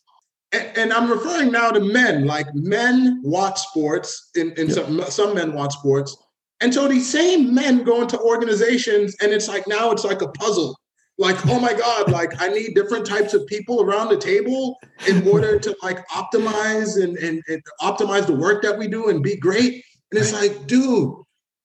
And, 0.52 0.78
and, 0.78 0.92
I'm 0.92 1.10
referring 1.10 1.50
now 1.50 1.70
to 1.70 1.80
men. 1.80 2.26
Like 2.26 2.46
men 2.54 3.20
watch 3.22 3.58
sports, 3.60 4.30
and, 4.34 4.58
and 4.58 4.68
yep. 4.70 4.86
some 4.86 5.02
some 5.08 5.34
men 5.34 5.52
watch 5.52 5.74
sports. 5.74 6.16
And 6.60 6.72
so 6.72 6.88
these 6.88 7.10
same 7.10 7.54
men 7.54 7.84
go 7.84 8.02
into 8.02 8.18
organizations, 8.20 9.14
and 9.20 9.32
it's 9.32 9.48
like 9.48 9.66
now 9.66 9.90
it's 9.90 10.04
like 10.04 10.22
a 10.22 10.28
puzzle 10.28 10.78
like 11.18 11.36
oh 11.48 11.58
my 11.58 11.74
god 11.74 12.10
like 12.10 12.40
i 12.40 12.48
need 12.48 12.74
different 12.74 13.04
types 13.04 13.34
of 13.34 13.44
people 13.46 13.82
around 13.82 14.08
the 14.08 14.16
table 14.16 14.78
in 15.08 15.26
order 15.28 15.58
to 15.58 15.76
like 15.82 16.06
optimize 16.08 17.02
and, 17.02 17.16
and, 17.18 17.42
and 17.48 17.62
optimize 17.82 18.26
the 18.26 18.34
work 18.34 18.62
that 18.62 18.78
we 18.78 18.86
do 18.88 19.08
and 19.08 19.22
be 19.22 19.36
great. 19.36 19.84
And 20.10 20.20
it's 20.20 20.32
like 20.32 20.66
dude 20.66 21.14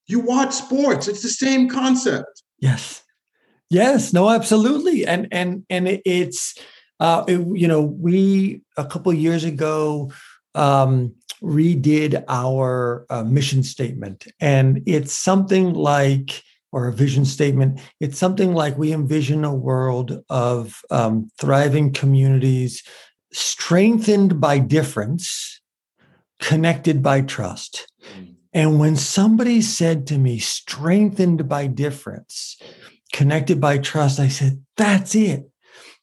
you 0.06 0.20
watch 0.20 0.52
sports. 0.52 1.08
It's 1.08 1.22
the 1.22 1.28
same 1.28 1.68
concept. 1.68 2.42
Yes. 2.58 3.02
Yes. 3.70 4.12
No 4.12 4.28
absolutely. 4.28 5.06
And 5.06 5.28
and 5.32 5.64
and 5.70 6.00
it's 6.04 6.56
uh 7.00 7.24
it, 7.26 7.40
you 7.56 7.68
know 7.68 7.82
we 7.82 8.62
a 8.76 8.84
couple 8.84 9.12
years 9.12 9.44
ago 9.44 10.12
um 10.54 11.14
redid 11.42 12.24
our 12.28 13.06
uh, 13.10 13.22
mission 13.22 13.62
statement. 13.62 14.26
And 14.40 14.82
it's 14.86 15.12
something 15.12 15.74
like 15.74 16.42
or 16.74 16.88
a 16.88 16.92
vision 16.92 17.24
statement. 17.24 17.80
It's 18.00 18.18
something 18.18 18.52
like 18.52 18.76
we 18.76 18.92
envision 18.92 19.44
a 19.44 19.54
world 19.54 20.24
of 20.28 20.80
um, 20.90 21.30
thriving 21.38 21.92
communities 21.92 22.82
strengthened 23.32 24.40
by 24.40 24.58
difference, 24.58 25.60
connected 26.40 27.00
by 27.00 27.20
trust. 27.20 27.86
Mm. 28.02 28.34
And 28.52 28.80
when 28.80 28.96
somebody 28.96 29.62
said 29.62 30.06
to 30.08 30.18
me, 30.18 30.40
strengthened 30.40 31.48
by 31.48 31.68
difference, 31.68 32.60
connected 33.12 33.60
by 33.60 33.78
trust, 33.78 34.18
I 34.18 34.28
said, 34.28 34.60
that's 34.76 35.14
it. 35.14 35.48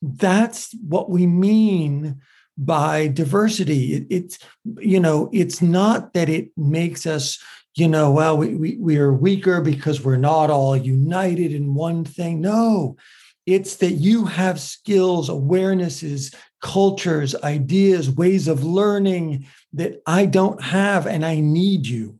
That's 0.02 0.74
what 0.88 1.10
we 1.10 1.28
mean 1.28 2.22
by 2.58 3.08
diversity. 3.08 3.94
It, 3.94 4.08
it's, 4.10 4.40
you 4.80 5.02
know, 5.02 5.30
it's 5.34 5.62
not 5.62 6.14
that 6.14 6.30
it 6.30 6.50
makes 6.56 7.06
us 7.06 7.40
you 7.76 7.88
know, 7.88 8.12
well, 8.12 8.38
we, 8.38 8.56
we, 8.56 8.78
we 8.78 8.98
are 8.98 9.14
weaker 9.14 9.62
because 9.62 10.04
we're 10.04 10.18
not 10.18 10.50
all 10.50 10.76
united 10.76 11.54
in 11.54 11.74
one 11.74 12.04
thing. 12.04 12.42
No, 12.42 12.98
it's 13.46 13.78
that 13.78 13.94
you 13.94 14.26
have 14.26 14.60
skills, 14.60 15.30
awarenesses, 15.30 16.36
cultures, 16.62 17.36
ideas, 17.44 18.10
ways 18.10 18.48
of 18.48 18.64
learning 18.64 19.48
that 19.74 20.02
I 20.06 20.26
don't 20.26 20.62
have, 20.62 21.08
and 21.08 21.26
I 21.26 21.40
need 21.40 21.88
you. 21.88 22.20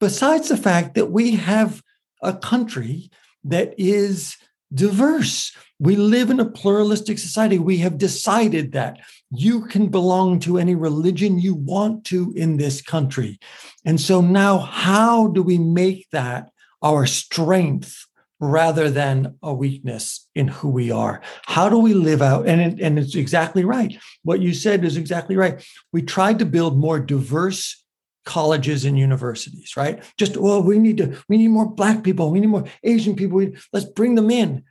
Besides 0.00 0.48
the 0.48 0.56
fact 0.56 0.94
that 0.94 1.10
we 1.10 1.32
have 1.32 1.82
a 2.22 2.32
country 2.32 3.10
that 3.44 3.74
is 3.76 4.36
diverse. 4.74 5.54
We 5.78 5.96
live 5.96 6.30
in 6.30 6.40
a 6.40 6.48
pluralistic 6.48 7.18
society. 7.18 7.58
We 7.58 7.78
have 7.78 7.98
decided 7.98 8.72
that 8.72 9.00
you 9.30 9.62
can 9.66 9.88
belong 9.88 10.38
to 10.40 10.58
any 10.58 10.74
religion 10.74 11.38
you 11.38 11.54
want 11.54 12.04
to 12.06 12.32
in 12.36 12.56
this 12.56 12.82
country. 12.82 13.38
And 13.84 14.00
so 14.00 14.20
now, 14.20 14.58
how 14.58 15.28
do 15.28 15.42
we 15.42 15.58
make 15.58 16.08
that 16.12 16.50
our 16.82 17.06
strength 17.06 18.06
rather 18.38 18.90
than 18.90 19.38
a 19.42 19.54
weakness 19.54 20.28
in 20.34 20.48
who 20.48 20.68
we 20.68 20.90
are? 20.90 21.22
How 21.46 21.68
do 21.68 21.78
we 21.78 21.94
live 21.94 22.22
out? 22.22 22.46
And, 22.46 22.60
it, 22.60 22.80
and 22.80 22.98
it's 22.98 23.14
exactly 23.14 23.64
right. 23.64 23.96
What 24.22 24.40
you 24.40 24.52
said 24.52 24.84
is 24.84 24.96
exactly 24.96 25.36
right. 25.36 25.64
We 25.92 26.02
tried 26.02 26.38
to 26.40 26.46
build 26.46 26.78
more 26.78 27.00
diverse 27.00 27.81
colleges 28.24 28.84
and 28.84 28.98
universities, 28.98 29.76
right? 29.76 30.02
Just, 30.16 30.36
well, 30.36 30.62
we 30.62 30.78
need 30.78 30.98
to, 30.98 31.16
we 31.28 31.38
need 31.38 31.48
more 31.48 31.68
black 31.68 32.02
people, 32.04 32.30
we 32.30 32.40
need 32.40 32.48
more 32.48 32.64
Asian 32.82 33.16
people. 33.16 33.38
We, 33.38 33.56
let's 33.72 33.86
bring 33.86 34.14
them 34.14 34.30
in. 34.30 34.64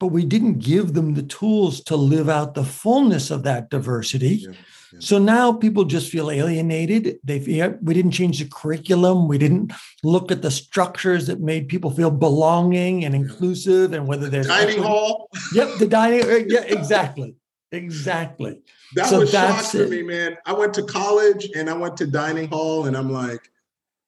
But 0.00 0.08
we 0.08 0.24
didn't 0.24 0.58
give 0.58 0.94
them 0.94 1.14
the 1.14 1.22
tools 1.22 1.80
to 1.84 1.94
live 1.94 2.28
out 2.28 2.54
the 2.54 2.64
fullness 2.64 3.30
of 3.30 3.44
that 3.44 3.70
diversity. 3.70 4.34
Yeah, 4.34 4.50
yeah. 4.92 4.98
So 4.98 5.18
now 5.18 5.52
people 5.52 5.84
just 5.84 6.10
feel 6.10 6.28
alienated. 6.28 7.20
They 7.22 7.38
feel, 7.38 7.78
we 7.80 7.94
didn't 7.94 8.10
change 8.10 8.40
the 8.40 8.48
curriculum. 8.48 9.28
We 9.28 9.38
didn't 9.38 9.72
look 10.02 10.32
at 10.32 10.42
the 10.42 10.50
structures 10.50 11.28
that 11.28 11.40
made 11.40 11.68
people 11.68 11.92
feel 11.92 12.10
belonging 12.10 13.04
and 13.04 13.14
inclusive, 13.14 13.92
and 13.92 14.08
whether 14.08 14.28
there's 14.28 14.48
dining 14.48 14.82
hall. 14.82 15.28
Yep, 15.54 15.78
the 15.78 15.86
dining. 15.86 16.50
Yeah, 16.50 16.62
exactly. 16.62 17.36
Exactly. 17.72 18.60
That 18.94 19.08
so 19.08 19.20
was 19.20 19.30
shock 19.30 19.64
for 19.64 19.86
me, 19.88 20.02
man. 20.02 20.36
I 20.44 20.52
went 20.52 20.74
to 20.74 20.82
college 20.82 21.48
and 21.56 21.70
I 21.70 21.72
went 21.72 21.96
to 21.98 22.06
dining 22.06 22.48
hall, 22.48 22.86
and 22.86 22.96
I'm 22.96 23.10
like, 23.10 23.40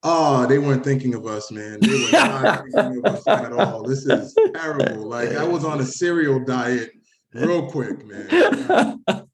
oh, 0.02 0.46
they 0.46 0.58
weren't 0.58 0.84
thinking 0.84 1.14
of 1.14 1.26
us, 1.26 1.50
man. 1.50 1.80
They 1.80 1.88
were 1.88 2.12
not 2.12 2.64
thinking 2.72 3.04
of 3.04 3.14
us 3.14 3.26
at 3.26 3.52
all. 3.52 3.82
This 3.82 4.06
is 4.06 4.36
terrible. 4.54 5.08
Like 5.08 5.30
I 5.30 5.44
was 5.44 5.64
on 5.64 5.80
a 5.80 5.84
cereal 5.84 6.44
diet 6.44 6.92
real 7.32 7.70
quick, 7.70 8.06
man. 8.06 9.00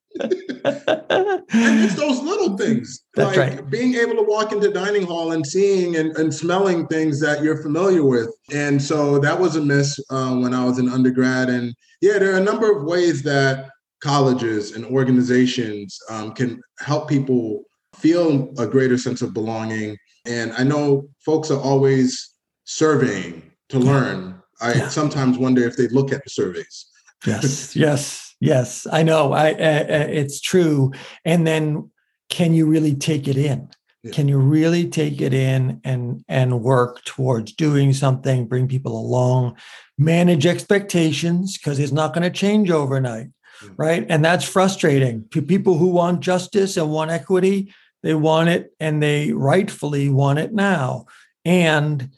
and 1.53 1.85
it's 1.85 1.95
those 1.95 2.21
little 2.21 2.57
things 2.57 3.05
That's 3.15 3.37
like 3.37 3.55
right. 3.55 3.71
being 3.71 3.95
able 3.95 4.17
to 4.17 4.23
walk 4.23 4.53
into 4.53 4.71
dining 4.71 5.07
hall 5.07 5.33
and 5.33 5.47
seeing 5.47 5.97
and, 5.97 6.15
and 6.17 6.33
smelling 6.33 6.87
things 6.89 7.21
that 7.21 7.43
you're 7.43 7.63
familiar 7.63 8.05
with 8.05 8.35
and 8.53 8.81
so 8.83 9.19
that 9.21 9.39
was 9.39 9.57
a 9.57 9.63
miss 9.63 9.99
uh, 10.11 10.35
when 10.37 10.53
i 10.53 10.65
was 10.65 10.79
in 10.79 10.89
undergrad 10.89 11.49
and 11.49 11.75
yeah 12.03 12.19
there 12.19 12.35
are 12.35 12.39
a 12.39 12.45
number 12.45 12.71
of 12.71 12.85
ways 12.85 13.23
that 13.23 13.71
colleges 14.01 14.73
and 14.73 14.85
organizations 14.87 15.99
um, 16.09 16.33
can 16.33 16.61
help 16.79 17.09
people 17.09 17.65
feel 17.97 18.53
a 18.59 18.67
greater 18.67 18.99
sense 18.99 19.23
of 19.23 19.35
belonging. 19.35 19.97
And 20.27 20.53
I 20.53 20.65
know 20.65 21.09
folks 21.25 21.51
are 21.51 21.61
always 21.61 22.35
surveying 22.65 23.51
to 23.69 23.79
learn. 23.79 24.41
I 24.61 24.75
yeah. 24.75 24.89
sometimes 24.89 25.39
wonder 25.39 25.65
if 25.65 25.77
they 25.77 25.89
look 25.89 26.13
at 26.13 26.23
the 26.25 26.31
surveys. 26.31 26.87
yes, 27.27 27.77
yes, 27.77 28.35
yes. 28.41 28.87
I 28.91 29.03
know. 29.03 29.33
I, 29.33 29.53
uh, 29.53 30.07
it's 30.09 30.41
true. 30.41 30.93
And 31.25 31.47
then, 31.47 31.91
can 32.29 32.55
you 32.55 32.67
really 32.67 32.95
take 32.95 33.29
it 33.29 33.37
in? 33.37 33.69
Yeah. 34.03 34.13
Can 34.13 34.29
you 34.29 34.39
really 34.39 34.89
take 34.89 35.21
it 35.21 35.35
in 35.35 35.81
and 35.85 36.25
and 36.29 36.63
work 36.63 37.05
towards 37.05 37.53
doing 37.53 37.93
something? 37.93 38.47
Bring 38.47 38.69
people 38.69 38.99
along, 38.99 39.59
manage 39.99 40.47
expectations 40.47 41.59
because 41.59 41.79
it's 41.79 41.93
not 41.93 42.15
going 42.15 42.23
to 42.23 42.31
change 42.31 42.71
overnight 42.71 43.29
right? 43.77 44.07
And 44.09 44.25
that's 44.25 44.45
frustrating 44.45 45.27
to 45.31 45.43
people 45.43 45.79
who 45.79 45.89
want 45.89 46.21
justice 46.21 46.77
and 46.77 46.91
want 46.91 47.11
equity. 47.11 47.73
They 48.03 48.15
want 48.15 48.49
it 48.49 48.73
and 48.81 49.03
they 49.03 49.33
rightfully 49.33 50.09
want 50.09 50.39
it 50.39 50.53
now. 50.53 51.07
And 51.45 52.11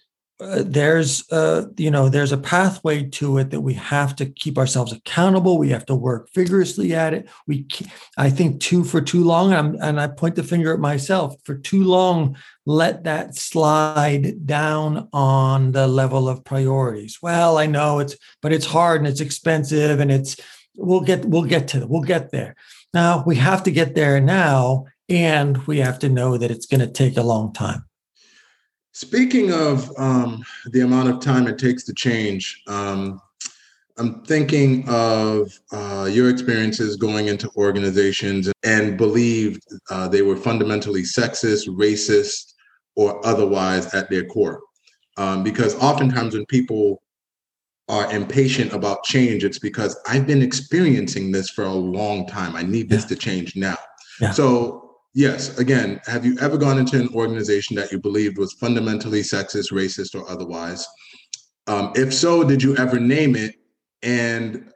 uh, 0.42 0.62
there's 0.66 1.30
uh, 1.30 1.66
you 1.76 1.90
know 1.90 2.08
there's 2.08 2.32
a 2.32 2.38
pathway 2.38 3.04
to 3.04 3.38
it 3.38 3.50
that 3.50 3.60
we 3.60 3.74
have 3.74 4.16
to 4.16 4.26
keep 4.26 4.58
ourselves 4.58 4.92
accountable 4.92 5.56
we 5.56 5.68
have 5.68 5.86
to 5.86 5.94
work 5.94 6.28
vigorously 6.34 6.94
at 6.94 7.14
it 7.14 7.28
we 7.46 7.66
i 8.16 8.28
think 8.28 8.60
too 8.60 8.82
for 8.82 9.00
too 9.00 9.22
long 9.22 9.52
I'm, 9.52 9.76
and 9.80 10.00
i 10.00 10.08
point 10.08 10.34
the 10.34 10.42
finger 10.42 10.72
at 10.72 10.80
myself 10.80 11.36
for 11.44 11.54
too 11.54 11.84
long 11.84 12.36
let 12.66 13.04
that 13.04 13.36
slide 13.36 14.44
down 14.44 15.08
on 15.12 15.72
the 15.72 15.86
level 15.86 16.28
of 16.28 16.44
priorities 16.44 17.18
well 17.22 17.56
i 17.56 17.66
know 17.66 18.00
it's 18.00 18.16
but 18.40 18.52
it's 18.52 18.66
hard 18.66 19.00
and 19.00 19.06
it's 19.06 19.20
expensive 19.20 20.00
and 20.00 20.10
it's 20.10 20.36
we'll 20.76 21.00
get 21.00 21.24
we'll 21.24 21.44
get 21.44 21.68
to 21.68 21.86
we'll 21.86 22.02
get 22.02 22.30
there 22.30 22.54
Now 22.94 23.24
we 23.26 23.36
have 23.36 23.62
to 23.64 23.70
get 23.70 23.94
there 23.94 24.20
now, 24.20 24.86
and 25.08 25.58
we 25.66 25.78
have 25.78 25.98
to 26.00 26.08
know 26.08 26.38
that 26.38 26.50
it's 26.50 26.66
going 26.66 26.80
to 26.80 26.86
take 26.86 27.16
a 27.16 27.22
long 27.22 27.52
time. 27.52 27.84
Speaking 28.92 29.52
of 29.52 29.90
um, 29.98 30.44
the 30.66 30.80
amount 30.80 31.08
of 31.08 31.20
time 31.20 31.46
it 31.46 31.58
takes 31.58 31.84
to 31.84 31.94
change, 31.94 32.62
um, 32.68 33.20
I'm 33.98 34.22
thinking 34.24 34.84
of 34.88 35.52
uh, 35.72 36.08
your 36.10 36.28
experiences 36.30 36.96
going 36.96 37.28
into 37.28 37.50
organizations 37.56 38.50
and 38.64 38.96
believed 38.96 39.62
uh, 39.90 40.08
they 40.08 40.22
were 40.22 40.36
fundamentally 40.36 41.02
sexist, 41.02 41.68
racist, 41.68 42.52
or 42.96 43.24
otherwise 43.26 43.94
at 43.94 44.10
their 44.10 44.24
core. 44.24 44.60
Um, 45.16 45.42
because 45.42 45.74
oftentimes 45.76 46.34
when 46.34 46.46
people 46.46 47.02
are 47.88 48.10
impatient 48.12 48.72
about 48.72 49.04
change, 49.04 49.44
it's 49.44 49.58
because 49.58 49.98
I've 50.06 50.26
been 50.26 50.42
experiencing 50.42 51.32
this 51.32 51.50
for 51.50 51.64
a 51.64 51.72
long 51.72 52.26
time. 52.26 52.56
I 52.56 52.62
need 52.62 52.88
this 52.88 53.02
yeah. 53.02 53.08
to 53.08 53.16
change 53.16 53.56
now. 53.56 53.76
Yeah. 54.20 54.30
So, 54.30 54.96
yes, 55.14 55.58
again, 55.58 56.00
have 56.06 56.24
you 56.24 56.38
ever 56.40 56.56
gone 56.56 56.78
into 56.78 57.00
an 57.00 57.08
organization 57.14 57.76
that 57.76 57.90
you 57.92 57.98
believed 57.98 58.38
was 58.38 58.52
fundamentally 58.54 59.20
sexist, 59.20 59.72
racist, 59.72 60.14
or 60.14 60.28
otherwise? 60.30 60.86
Um, 61.66 61.92
if 61.94 62.14
so, 62.14 62.44
did 62.44 62.62
you 62.62 62.76
ever 62.76 62.98
name 62.98 63.36
it? 63.36 63.56
And 64.02 64.70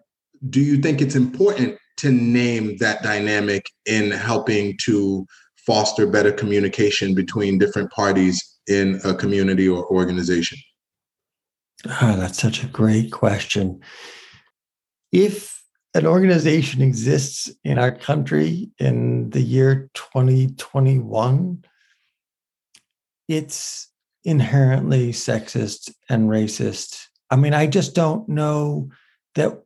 do 0.51 0.61
you 0.61 0.79
think 0.79 1.01
it's 1.01 1.17
important 1.17 1.79
to 1.99 2.11
name 2.11 2.77
that 2.79 3.03
dynamic 3.03 3.71
in 3.87 4.11
helping 4.11 4.77
to 4.85 5.27
foster 5.67 6.07
better 6.07 6.31
communication 6.31 7.15
between 7.15 7.59
different 7.59 7.91
parties 7.91 8.59
in 8.69 9.01
a 9.05 9.15
community 9.15 9.69
or 9.69 9.87
organization? 9.87 10.59
Oh, 11.85 12.17
that's 12.17 12.41
such 12.41 12.63
a 12.63 12.69
great 12.69 13.13
question. 13.13 13.81
If 15.13 15.63
an 15.95 16.07
organization 16.07 16.83
exists 16.83 17.51
in 17.65 17.79
our 17.79 17.93
country 17.93 18.71
in 18.79 19.31
the 19.31 19.41
year 19.41 19.91
2021, 19.95 21.65
it's 23.29 23.89
inherently 24.25 25.13
sexist 25.13 25.93
and 26.09 26.29
racist. 26.29 27.07
I 27.31 27.37
mean, 27.37 27.55
I 27.55 27.67
just 27.67 27.95
don't 27.95 28.29
know 28.29 28.91
that 29.35 29.63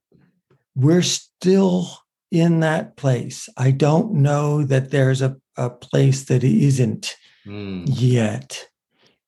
we're 0.75 1.03
still 1.03 1.91
in 2.31 2.61
that 2.61 2.97
place. 2.97 3.49
I 3.57 3.71
don't 3.71 4.15
know 4.15 4.63
that 4.65 4.91
there's 4.91 5.23
a, 5.23 5.37
a 5.57 5.71
place 5.71 6.25
that 6.25 6.45
isn't 6.45 7.17
mm. 7.47 7.85
yet. 7.87 8.69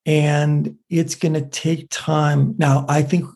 And 0.04 0.76
it's 0.90 1.14
going 1.14 1.34
to 1.34 1.48
take 1.48 1.86
time. 1.90 2.54
Now, 2.58 2.84
I 2.88 3.02
think 3.02 3.26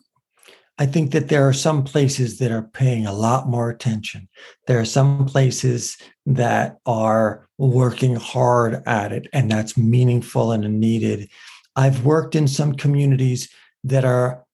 I 0.79 0.85
think 0.85 1.11
that 1.11 1.29
there 1.29 1.47
are 1.47 1.53
some 1.53 1.83
places 1.83 2.37
that 2.37 2.51
are 2.51 2.61
paying 2.61 3.07
a 3.07 3.13
lot 3.13 3.47
more 3.47 3.69
attention. 3.69 4.29
There 4.67 4.79
are 4.79 4.85
some 4.85 5.25
places 5.25 5.97
that 6.27 6.77
are 6.85 7.47
working 7.57 8.15
hard 8.15 8.83
at 8.85 9.11
it, 9.11 9.27
and 9.33 9.49
that's 9.49 9.75
meaningful 9.75 10.51
and 10.51 10.79
needed. 10.79 11.29
I've 11.75 12.05
worked 12.05 12.35
in 12.35 12.47
some 12.47 12.73
communities 12.73 13.49
that 13.83 14.05
are 14.05 14.45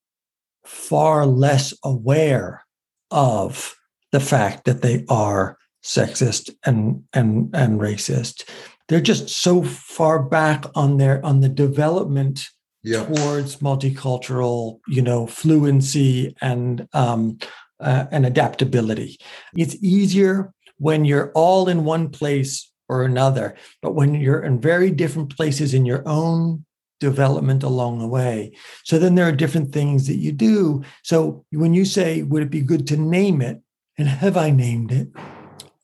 far 0.65 1.25
less 1.25 1.73
aware 1.83 2.65
of 3.11 3.75
the 4.13 4.21
fact 4.21 4.63
that 4.65 4.81
they 4.81 5.03
are 5.09 5.57
sexist 5.83 6.49
and 6.65 7.03
and 7.11 7.53
and 7.53 7.81
racist 7.81 8.47
they're 8.89 9.01
just 9.01 9.29
so 9.29 9.63
far 9.63 10.21
back 10.21 10.65
on 10.75 10.97
their 10.97 11.23
on 11.25 11.41
the 11.41 11.49
development 11.49 12.49
yeah. 12.83 13.05
towards 13.05 13.57
multicultural 13.57 14.79
you 14.87 15.01
know 15.01 15.27
fluency 15.27 16.35
and 16.41 16.87
um 16.93 17.37
uh, 17.79 18.05
and 18.11 18.25
adaptability 18.25 19.17
it's 19.55 19.75
easier 19.83 20.53
when 20.77 21.05
you're 21.05 21.31
all 21.33 21.67
in 21.67 21.83
one 21.83 22.09
place 22.09 22.71
or 22.87 23.03
another 23.03 23.55
but 23.81 23.95
when 23.95 24.15
you're 24.15 24.43
in 24.43 24.59
very 24.59 24.91
different 24.91 25.35
places 25.35 25.73
in 25.73 25.85
your 25.85 26.03
own 26.07 26.63
development 27.03 27.63
along 27.63 27.99
the 27.99 28.07
way. 28.07 28.53
So 28.85 28.97
then 28.97 29.15
there 29.15 29.27
are 29.27 29.33
different 29.33 29.73
things 29.73 30.07
that 30.07 30.15
you 30.15 30.31
do. 30.31 30.83
So 31.03 31.43
when 31.51 31.73
you 31.73 31.83
say, 31.83 32.21
would 32.23 32.43
it 32.43 32.49
be 32.49 32.61
good 32.61 32.87
to 32.87 32.95
name 32.95 33.41
it? 33.41 33.61
And 33.97 34.07
have 34.07 34.37
I 34.37 34.51
named 34.51 34.93
it? 34.93 35.09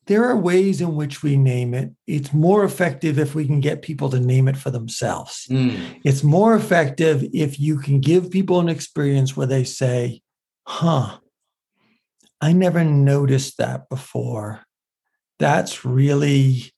There 0.10 0.26
are 0.26 0.36
ways 0.36 0.82
in 0.82 0.96
which 0.96 1.22
we 1.22 1.38
name 1.38 1.76
it. 1.76 1.92
It's 2.08 2.34
more 2.34 2.64
effective 2.64 3.20
if 3.20 3.36
we 3.36 3.46
can 3.46 3.60
get 3.60 3.84
people 3.84 4.10
to 4.10 4.20
name 4.20 4.48
it 4.48 4.58
for 4.58 4.72
themselves. 4.72 5.46
Mm. 5.52 6.02
It's 6.04 6.24
more 6.24 6.56
effective 6.56 7.24
if 7.32 7.60
you 7.60 7.78
can 7.78 8.00
give 8.00 8.32
people 8.32 8.60
an 8.60 8.70
experience 8.70 9.38
where 9.38 9.46
they 9.46 9.64
say, 9.64 10.24
huh, 10.66 11.20
I 12.42 12.54
never 12.54 12.84
noticed 12.84 13.60
that 13.60 13.88
before. 13.88 14.66
That's 15.38 15.86
really 15.86 16.74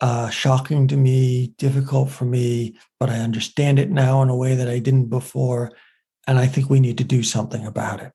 uh, 0.00 0.30
shocking 0.30 0.86
to 0.86 0.96
me, 0.96 1.54
difficult 1.58 2.10
for 2.10 2.24
me, 2.24 2.78
but 3.00 3.10
I 3.10 3.18
understand 3.18 3.80
it 3.80 3.90
now 3.90 4.22
in 4.22 4.28
a 4.28 4.36
way 4.36 4.54
that 4.54 4.68
I 4.68 4.78
didn't 4.78 5.06
before. 5.06 5.72
And 6.28 6.38
I 6.38 6.46
think 6.46 6.70
we 6.70 6.78
need 6.78 6.98
to 6.98 7.04
do 7.04 7.24
something 7.24 7.66
about 7.66 8.00
it. 8.00 8.12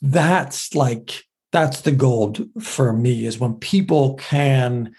That's 0.00 0.74
like, 0.74 1.24
that's 1.52 1.82
the 1.82 1.92
gold 1.92 2.48
for 2.60 2.92
me 2.92 3.26
is 3.26 3.38
when 3.38 3.54
people 3.54 4.14
can 4.14 4.94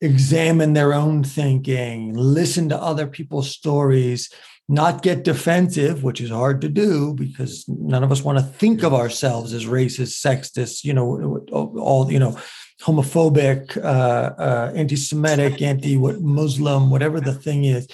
examine 0.00 0.72
their 0.72 0.92
own 0.92 1.22
thinking, 1.22 2.12
listen 2.14 2.68
to 2.68 2.76
other 2.76 3.06
people's 3.06 3.50
stories, 3.50 4.28
not 4.68 5.02
get 5.02 5.22
defensive, 5.22 6.02
which 6.02 6.20
is 6.20 6.30
hard 6.30 6.60
to 6.60 6.68
do 6.68 7.14
because 7.14 7.64
none 7.68 8.02
of 8.02 8.10
us 8.10 8.22
want 8.22 8.38
to 8.38 8.44
think 8.44 8.82
of 8.82 8.92
ourselves 8.92 9.52
as 9.52 9.66
racist, 9.66 10.20
sexist, 10.24 10.82
you 10.82 10.92
know, 10.92 11.44
all, 11.52 12.10
you 12.10 12.18
know, 12.18 12.36
homophobic, 12.80 13.76
uh, 13.76 14.34
uh, 14.38 14.72
anti-Semitic, 14.74 15.62
anti-Muslim, 15.62 16.90
whatever 16.90 17.20
the 17.20 17.34
thing 17.34 17.64
is. 17.64 17.86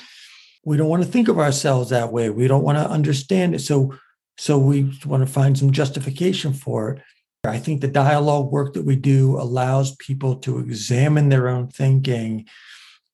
We 0.65 0.77
don't 0.79 0.89
want 0.89 1.03
to 1.03 1.09
think 1.09 1.29
of 1.29 1.39
ourselves 1.39 1.91
that 1.91 2.13
way. 2.13 2.31
We 2.31 2.49
don't 2.49 2.65
want 2.65 2.79
to 2.79 2.89
understand 2.89 3.55
it. 3.55 3.61
So, 3.61 3.95
so 4.39 4.59
we 4.59 4.93
want 5.05 5.27
to 5.27 5.33
find 5.33 5.59
some 5.59 5.73
justification 5.73 6.55
for 6.55 6.91
it. 6.93 7.03
I 7.45 7.59
think 7.59 7.81
the 7.81 7.89
dialogue 7.89 8.51
work 8.51 8.75
that 8.75 8.85
we 8.85 8.97
do 8.97 9.39
allows 9.39 9.95
people 9.97 10.37
to 10.37 10.59
examine 10.59 11.29
their 11.29 11.49
own 11.49 11.69
thinking 11.69 12.47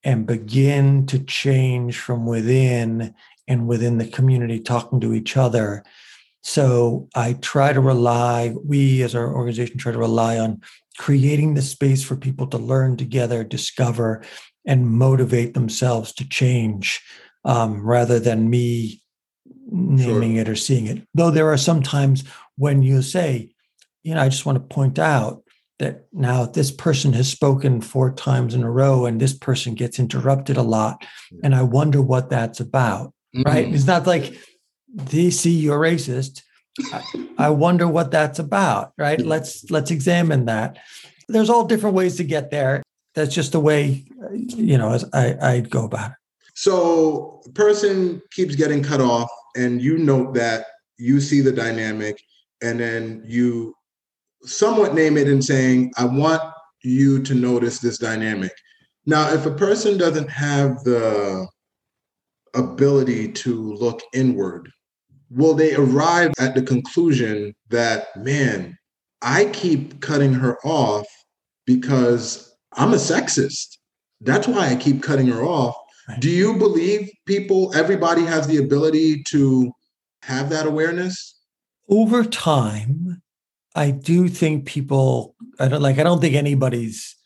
and 0.02 0.26
begin 0.26 1.06
to 1.06 1.18
change 1.18 1.98
from 1.98 2.26
within 2.26 3.14
and 3.46 3.66
within 3.66 3.98
the 3.98 4.06
community, 4.06 4.60
talking 4.60 5.00
to 5.00 5.12
each 5.12 5.37
other. 5.37 5.84
So 6.42 7.08
I 7.14 7.34
try 7.34 7.72
to 7.72 7.80
rely, 7.80 8.54
we 8.64 9.02
as 9.02 9.14
our 9.14 9.34
organization 9.34 9.78
try 9.78 9.92
to 9.92 9.98
rely 9.98 10.38
on 10.38 10.60
creating 10.98 11.54
the 11.54 11.62
space 11.62 12.02
for 12.02 12.16
people 12.16 12.46
to 12.48 12.58
learn 12.58 12.96
together, 12.96 13.44
discover, 13.44 14.22
and 14.66 14.90
motivate 14.90 15.54
themselves 15.54 16.12
to 16.14 16.28
change 16.28 17.02
um, 17.44 17.82
rather 17.82 18.18
than 18.18 18.48
me 18.48 19.02
naming 19.66 20.34
sure. 20.34 20.42
it 20.42 20.48
or 20.48 20.56
seeing 20.56 20.87
it. 20.87 21.02
Though 21.14 21.30
there 21.30 21.50
are 21.50 21.58
some 21.58 21.82
times 21.82 22.24
when 22.56 22.82
you 22.82 23.02
say, 23.02 23.53
you 24.04 24.14
know, 24.14 24.20
I 24.20 24.28
just 24.28 24.46
want 24.46 24.56
to 24.56 24.74
point 24.74 24.98
out 24.98 25.42
that 25.80 26.06
now 26.12 26.46
this 26.46 26.70
person 26.70 27.12
has 27.14 27.28
spoken 27.28 27.80
four 27.80 28.12
times 28.12 28.54
in 28.54 28.62
a 28.62 28.70
row 28.70 29.06
and 29.06 29.20
this 29.20 29.34
person 29.34 29.74
gets 29.74 29.98
interrupted 29.98 30.56
a 30.56 30.62
lot. 30.62 31.04
And 31.42 31.54
I 31.54 31.62
wonder 31.62 32.00
what 32.00 32.30
that's 32.30 32.60
about. 32.60 33.12
Mm-hmm. 33.34 33.42
Right. 33.42 33.74
It's 33.74 33.86
not 33.86 34.06
like 34.06 34.38
they 34.94 35.30
see 35.30 35.50
you're 35.50 35.80
racist. 35.80 36.42
I, 37.38 37.50
wonder 37.50 37.86
what 37.86 38.10
that's 38.10 38.38
about, 38.38 38.92
right? 38.98 39.20
Let's 39.20 39.70
let's 39.70 39.92
examine 39.92 40.46
that. 40.46 40.78
There's 41.28 41.50
all 41.50 41.66
different 41.66 41.94
ways 41.94 42.16
to 42.16 42.24
get 42.24 42.50
there. 42.50 42.82
That's 43.14 43.32
just 43.32 43.52
the 43.52 43.60
way, 43.60 44.04
you 44.32 44.76
know, 44.76 44.90
as 44.90 45.04
I, 45.12 45.36
I 45.40 45.60
go 45.60 45.84
about 45.84 46.10
it. 46.10 46.16
So, 46.54 47.42
person 47.54 48.22
keeps 48.32 48.56
getting 48.56 48.82
cut 48.82 49.00
off, 49.00 49.30
and 49.56 49.80
you 49.80 49.98
note 49.98 50.34
that 50.34 50.66
you 50.98 51.20
see 51.20 51.40
the 51.40 51.52
dynamic, 51.52 52.20
and 52.60 52.80
then 52.80 53.22
you 53.24 53.74
somewhat 54.46 54.94
name 54.94 55.16
it 55.16 55.28
and 55.28 55.44
saying, 55.44 55.92
"I 55.96 56.04
want 56.04 56.42
you 56.83 57.22
to 57.22 57.35
notice 57.35 57.78
this 57.78 57.98
dynamic." 57.98 58.52
Now, 59.07 59.33
if 59.33 59.46
a 59.46 59.50
person 59.50 59.98
doesn't 59.98 60.30
have 60.30 60.83
the 60.85 61.46
ability 62.54 63.33
to 63.33 63.74
look 63.74 64.00
inward 64.12 64.70
will 65.35 65.54
they 65.54 65.74
arrive 65.74 66.33
at 66.38 66.54
the 66.54 66.62
conclusion 66.62 67.54
that, 67.70 68.16
man, 68.16 68.76
I 69.22 69.46
keep 69.46 70.00
cutting 70.00 70.33
her 70.33 70.59
off 70.64 71.07
because 71.66 72.54
I'm 72.72 72.92
a 72.92 72.96
sexist? 72.96 73.78
That's 74.20 74.46
why 74.46 74.68
I 74.68 74.76
keep 74.76 75.02
cutting 75.02 75.26
her 75.26 75.42
off. 75.42 75.74
Do 76.18 76.30
you 76.30 76.57
believe 76.57 77.11
people, 77.26 77.74
everybody 77.74 78.22
has 78.22 78.46
the 78.46 78.59
ability 78.59 79.22
to 79.24 79.72
have 80.22 80.50
that 80.50 80.66
awareness? 80.66 81.40
Over 81.88 82.24
time, 82.24 83.22
I 83.74 83.90
do 83.90 84.28
think 84.28 84.66
people, 84.66 85.34
I 85.58 85.68
don't 85.68 85.82
like, 85.82 85.98
I 85.98 86.02
don't 86.02 86.20
think 86.20 86.34
anybody's 86.34 87.16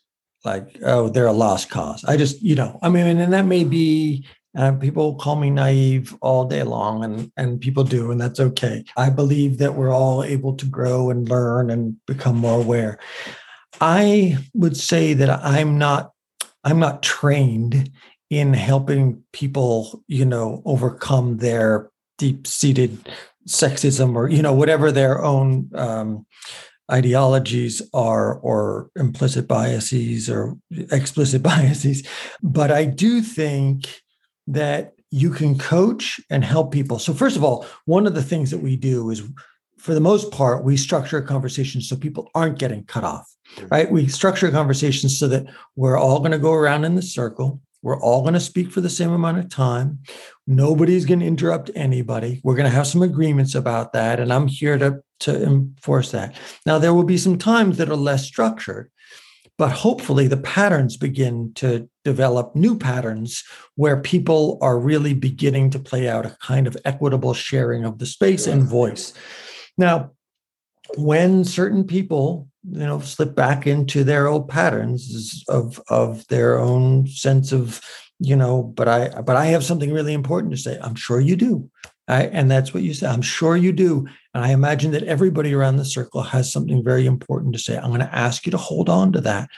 like, 0.43 0.77
oh, 0.83 1.09
they're 1.09 1.27
a 1.27 1.33
lost 1.33 1.69
cause. 1.69 2.03
I 2.05 2.17
just, 2.17 2.41
you 2.41 2.55
know, 2.55 2.79
I 2.81 2.89
mean, 2.89 3.05
and 3.05 3.33
that 3.33 3.45
may 3.45 3.63
be 3.63 4.25
uh, 4.57 4.71
people 4.73 5.15
call 5.15 5.35
me 5.35 5.49
naive 5.51 6.15
all 6.21 6.45
day 6.45 6.63
long, 6.63 7.03
and, 7.03 7.31
and 7.37 7.61
people 7.61 7.83
do, 7.83 8.11
and 8.11 8.19
that's 8.19 8.39
okay. 8.39 8.83
I 8.97 9.11
believe 9.11 9.59
that 9.59 9.75
we're 9.75 9.93
all 9.93 10.23
able 10.23 10.55
to 10.55 10.65
grow 10.65 11.11
and 11.11 11.29
learn 11.29 11.69
and 11.69 11.97
become 12.07 12.37
more 12.37 12.59
aware. 12.59 12.99
I 13.79 14.37
would 14.55 14.75
say 14.75 15.13
that 15.13 15.29
I'm 15.29 15.77
not 15.77 16.11
I'm 16.63 16.79
not 16.79 17.03
trained 17.03 17.91
in 18.29 18.53
helping 18.53 19.23
people, 19.31 20.03
you 20.07 20.25
know, 20.25 20.61
overcome 20.65 21.37
their 21.37 21.89
deep-seated 22.17 23.07
sexism 23.49 24.15
or 24.15 24.29
you 24.29 24.41
know 24.41 24.53
whatever 24.53 24.91
their 24.91 25.23
own 25.23 25.69
um, 25.75 26.25
ideologies 26.91 27.81
are 27.93 28.35
or 28.39 28.89
implicit 28.95 29.47
biases 29.47 30.29
or 30.29 30.57
explicit 30.91 31.43
biases. 31.43 32.07
But 32.41 32.71
I 32.71 32.85
do 32.85 33.21
think 33.21 34.01
that 34.47 34.93
you 35.11 35.31
can 35.31 35.57
coach 35.57 36.19
and 36.29 36.43
help 36.43 36.71
people. 36.71 36.99
So, 36.99 37.13
first 37.13 37.35
of 37.35 37.43
all, 37.43 37.65
one 37.85 38.05
of 38.05 38.15
the 38.15 38.23
things 38.23 38.51
that 38.51 38.59
we 38.59 38.75
do 38.75 39.09
is, 39.09 39.23
for 39.77 39.93
the 39.93 39.99
most 39.99 40.31
part, 40.31 40.63
we 40.63 40.77
structure 40.77 41.17
a 41.17 41.25
conversation 41.25 41.81
so 41.81 41.95
people 41.95 42.29
aren't 42.35 42.59
getting 42.59 42.83
cut 42.83 43.03
off, 43.03 43.31
right? 43.69 43.89
We 43.89 44.07
structure 44.07 44.47
a 44.47 44.51
conversation 44.51 45.09
so 45.09 45.27
that 45.29 45.45
we're 45.75 45.97
all 45.97 46.19
going 46.19 46.31
to 46.31 46.37
go 46.37 46.53
around 46.53 46.85
in 46.85 46.95
the 46.95 47.01
circle. 47.01 47.61
We're 47.81 47.99
all 47.99 48.21
going 48.21 48.33
to 48.33 48.39
speak 48.39 48.71
for 48.71 48.81
the 48.81 48.89
same 48.89 49.11
amount 49.11 49.39
of 49.39 49.49
time. 49.49 49.99
Nobody's 50.45 51.05
going 51.05 51.21
to 51.21 51.25
interrupt 51.25 51.71
anybody. 51.75 52.41
We're 52.43 52.55
going 52.55 52.69
to 52.69 52.75
have 52.75 52.87
some 52.87 53.01
agreements 53.01 53.55
about 53.55 53.93
that. 53.93 54.19
And 54.19 54.33
I'm 54.33 54.47
here 54.47 54.77
to, 54.77 55.01
to 55.21 55.43
enforce 55.43 56.11
that. 56.11 56.35
Now, 56.65 56.77
there 56.77 56.93
will 56.93 57.03
be 57.03 57.17
some 57.17 57.37
times 57.37 57.77
that 57.77 57.89
are 57.89 57.95
less 57.95 58.25
structured, 58.25 58.91
but 59.57 59.71
hopefully 59.71 60.27
the 60.27 60.37
patterns 60.37 60.97
begin 60.97 61.53
to 61.55 61.89
develop 62.03 62.53
new 62.55 62.77
patterns 62.77 63.43
where 63.75 64.01
people 64.01 64.57
are 64.61 64.77
really 64.77 65.13
beginning 65.13 65.69
to 65.69 65.79
play 65.79 66.09
out 66.09 66.25
a 66.25 66.37
kind 66.41 66.67
of 66.67 66.75
equitable 66.83 67.33
sharing 67.33 67.85
of 67.85 67.99
the 67.99 68.05
space 68.05 68.45
and 68.45 68.63
voice. 68.63 69.13
Now, 69.77 70.11
when 70.97 71.45
certain 71.45 71.85
people 71.85 72.48
you 72.67 72.85
know 72.85 72.99
slip 72.99 73.35
back 73.35 73.65
into 73.65 74.03
their 74.03 74.27
old 74.27 74.49
patterns 74.49 75.43
of 75.47 75.81
of 75.89 76.27
their 76.27 76.59
own 76.59 77.07
sense 77.07 77.51
of 77.51 77.81
you 78.19 78.35
know 78.35 78.63
but 78.63 78.87
i 78.87 79.21
but 79.21 79.35
i 79.35 79.45
have 79.45 79.63
something 79.63 79.93
really 79.93 80.13
important 80.13 80.51
to 80.51 80.57
say. 80.57 80.77
I'm 80.81 80.95
sure 80.95 81.19
you 81.19 81.35
do. 81.35 81.69
I, 82.07 82.23
and 82.23 82.49
that's 82.49 82.73
what 82.73 82.81
you 82.83 82.93
say 82.93 83.07
i'm 83.07 83.21
sure 83.21 83.55
you 83.55 83.71
do. 83.71 84.07
And 84.33 84.43
i 84.43 84.51
imagine 84.51 84.91
that 84.91 85.03
everybody 85.03 85.53
around 85.53 85.77
the 85.77 85.85
circle 85.85 86.21
has 86.21 86.51
something 86.51 86.83
very 86.83 87.05
important 87.05 87.53
to 87.53 87.59
say. 87.59 87.77
I'm 87.77 87.89
going 87.89 87.99
to 88.01 88.15
ask 88.15 88.45
you 88.45 88.51
to 88.51 88.57
hold 88.57 88.89
on 88.89 89.13
to 89.13 89.21
that. 89.21 89.49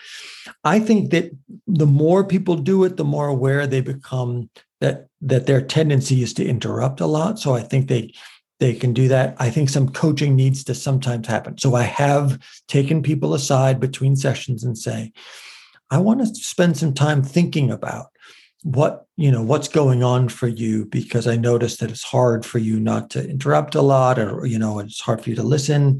I 0.63 0.79
think 0.79 1.11
that 1.11 1.31
the 1.65 1.87
more 1.87 2.23
people 2.23 2.55
do 2.55 2.83
it 2.83 2.97
the 2.97 3.03
more 3.03 3.27
aware 3.27 3.65
they 3.65 3.81
become 3.81 4.49
that 4.79 5.07
that 5.21 5.45
their 5.47 5.61
tendency 5.61 6.21
is 6.21 6.33
to 6.35 6.45
interrupt 6.45 6.99
a 6.99 7.07
lot. 7.07 7.39
So 7.39 7.55
i 7.55 7.61
think 7.61 7.87
they 7.87 8.13
they 8.61 8.75
can 8.75 8.93
do 8.93 9.07
that. 9.07 9.35
I 9.39 9.49
think 9.49 9.69
some 9.69 9.89
coaching 9.89 10.35
needs 10.35 10.63
to 10.65 10.75
sometimes 10.75 11.27
happen. 11.27 11.57
So 11.57 11.73
I 11.73 11.81
have 11.81 12.39
taken 12.67 13.01
people 13.01 13.33
aside 13.33 13.79
between 13.79 14.15
sessions 14.15 14.63
and 14.63 14.77
say, 14.77 15.11
I 15.89 15.97
want 15.97 16.19
to 16.19 16.27
spend 16.27 16.77
some 16.77 16.93
time 16.93 17.23
thinking 17.23 17.71
about 17.71 18.11
what 18.63 19.07
you 19.17 19.31
know 19.31 19.41
what's 19.41 19.67
going 19.67 20.03
on 20.03 20.29
for 20.29 20.47
you 20.47 20.85
because 20.85 21.25
i 21.25 21.35
notice 21.35 21.77
that 21.77 21.89
it's 21.89 22.03
hard 22.03 22.45
for 22.45 22.59
you 22.59 22.79
not 22.79 23.09
to 23.09 23.27
interrupt 23.27 23.73
a 23.73 23.81
lot 23.81 24.19
or 24.19 24.45
you 24.45 24.59
know 24.59 24.77
it's 24.77 25.01
hard 25.01 25.19
for 25.19 25.31
you 25.31 25.35
to 25.35 25.41
listen 25.41 25.99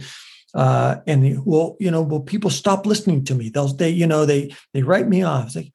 uh, 0.54 0.97
and 1.08 1.43
well 1.43 1.76
you 1.80 1.89
know 1.89 2.04
well 2.04 2.19
people 2.19 2.52
stop 2.52 2.86
listening 2.86 3.24
to 3.26 3.34
me 3.34 3.50
they'll 3.50 3.69
they 3.69 3.89
you 3.89 4.06
know 4.06 4.28
they 4.28 4.54
they 4.76 4.84
write 4.84 5.08
me 5.08 5.24
off 5.24 5.47
it's 5.47 5.56
like 5.56 5.74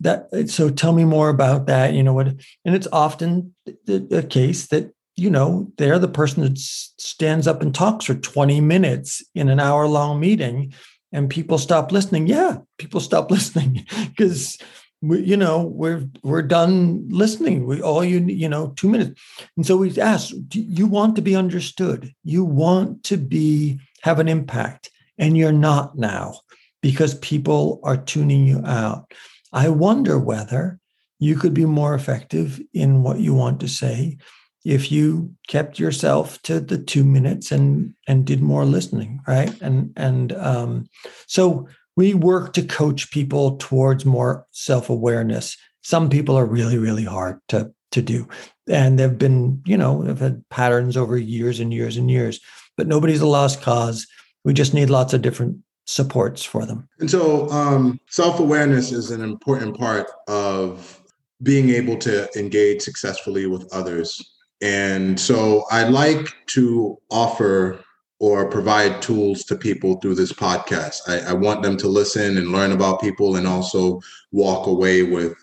that 0.00 0.28
so 0.50 0.68
tell 0.68 0.92
me 0.92 1.06
more 1.06 1.30
about 1.30 1.64
that 1.68 1.94
you 1.94 2.02
know 2.02 2.12
what 2.12 2.26
and 2.26 2.76
it's 2.76 2.88
often 2.92 3.54
the, 3.86 3.98
the 3.98 4.22
case 4.22 4.66
that 4.66 4.92
you 5.16 5.30
know, 5.30 5.72
they're 5.78 5.98
the 5.98 6.08
person 6.08 6.42
that 6.42 6.58
stands 6.58 7.46
up 7.46 7.62
and 7.62 7.74
talks 7.74 8.04
for 8.04 8.14
20 8.14 8.60
minutes 8.60 9.24
in 9.34 9.48
an 9.48 9.58
hour 9.58 9.88
long 9.88 10.20
meeting 10.20 10.74
and 11.12 11.30
people 11.30 11.56
stop 11.56 11.90
listening. 11.90 12.26
Yeah, 12.26 12.58
people 12.78 13.00
stop 13.00 13.30
listening 13.30 13.86
because 14.08 14.58
we, 15.00 15.22
you 15.22 15.36
know, 15.36 15.62
we're 15.62 16.06
we're 16.22 16.42
done 16.42 17.08
listening. 17.08 17.66
We 17.66 17.80
all 17.80 18.04
you 18.04 18.20
you 18.20 18.48
know, 18.48 18.72
two 18.76 18.88
minutes. 18.88 19.20
And 19.56 19.66
so 19.66 19.76
we 19.76 19.98
ask, 20.00 20.34
do 20.48 20.60
you 20.60 20.86
want 20.86 21.16
to 21.16 21.22
be 21.22 21.34
understood? 21.34 22.12
You 22.24 22.44
want 22.44 23.04
to 23.04 23.16
be 23.16 23.80
have 24.02 24.18
an 24.18 24.28
impact, 24.28 24.90
and 25.18 25.36
you're 25.36 25.52
not 25.52 25.96
now 25.96 26.40
because 26.82 27.14
people 27.18 27.80
are 27.82 27.96
tuning 27.96 28.46
you 28.46 28.64
out. 28.64 29.12
I 29.52 29.68
wonder 29.70 30.18
whether 30.18 30.78
you 31.18 31.36
could 31.36 31.54
be 31.54 31.64
more 31.64 31.94
effective 31.94 32.60
in 32.74 33.02
what 33.02 33.20
you 33.20 33.32
want 33.32 33.60
to 33.60 33.68
say 33.68 34.18
if 34.66 34.90
you 34.90 35.32
kept 35.46 35.78
yourself 35.78 36.42
to 36.42 36.60
the 36.60 36.76
two 36.76 37.04
minutes 37.04 37.52
and 37.52 37.94
and 38.08 38.24
did 38.24 38.40
more 38.40 38.64
listening 38.64 39.20
right? 39.26 39.54
And 39.60 39.92
and 39.96 40.32
um, 40.32 40.88
so 41.26 41.68
we 41.96 42.14
work 42.14 42.52
to 42.54 42.62
coach 42.62 43.10
people 43.10 43.56
towards 43.56 44.04
more 44.04 44.46
self-awareness. 44.50 45.56
Some 45.82 46.10
people 46.10 46.36
are 46.36 46.46
really 46.46 46.78
really 46.78 47.04
hard 47.04 47.40
to 47.48 47.72
to 47.92 48.02
do. 48.02 48.28
And 48.68 48.98
they've 48.98 49.16
been 49.16 49.62
you 49.64 49.76
know 49.76 50.02
they've 50.02 50.18
had 50.18 50.44
patterns 50.50 50.96
over 50.96 51.16
years 51.16 51.60
and 51.60 51.72
years 51.72 51.96
and 51.96 52.10
years 52.10 52.40
but 52.76 52.86
nobody's 52.86 53.20
a 53.20 53.26
lost 53.26 53.62
cause. 53.62 54.06
We 54.44 54.52
just 54.52 54.74
need 54.74 54.90
lots 54.90 55.14
of 55.14 55.22
different 55.22 55.58
supports 55.86 56.42
for 56.42 56.66
them. 56.66 56.88
And 56.98 57.10
so 57.10 57.48
um, 57.50 57.98
self-awareness 58.10 58.92
is 58.92 59.10
an 59.10 59.22
important 59.22 59.78
part 59.78 60.08
of 60.28 61.00
being 61.42 61.70
able 61.70 61.96
to 61.98 62.28
engage 62.38 62.82
successfully 62.82 63.46
with 63.46 63.66
others 63.72 64.35
and 64.62 65.18
so 65.18 65.64
I 65.70 65.84
like 65.84 66.34
to 66.48 66.98
offer 67.10 67.84
or 68.18 68.48
provide 68.48 69.02
tools 69.02 69.44
to 69.44 69.56
people 69.56 69.96
through 69.96 70.14
this 70.14 70.32
podcast. 70.32 71.00
I, 71.06 71.30
I, 71.30 71.32
want 71.34 71.62
them 71.62 71.76
to 71.76 71.88
listen 71.88 72.38
and 72.38 72.50
learn 72.50 72.72
about 72.72 73.02
people 73.02 73.36
and 73.36 73.46
also 73.46 74.00
walk 74.32 74.66
away 74.66 75.02
with 75.02 75.34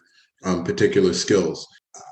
um, 0.44 0.64
particular 0.64 1.14
skills. 1.14 1.68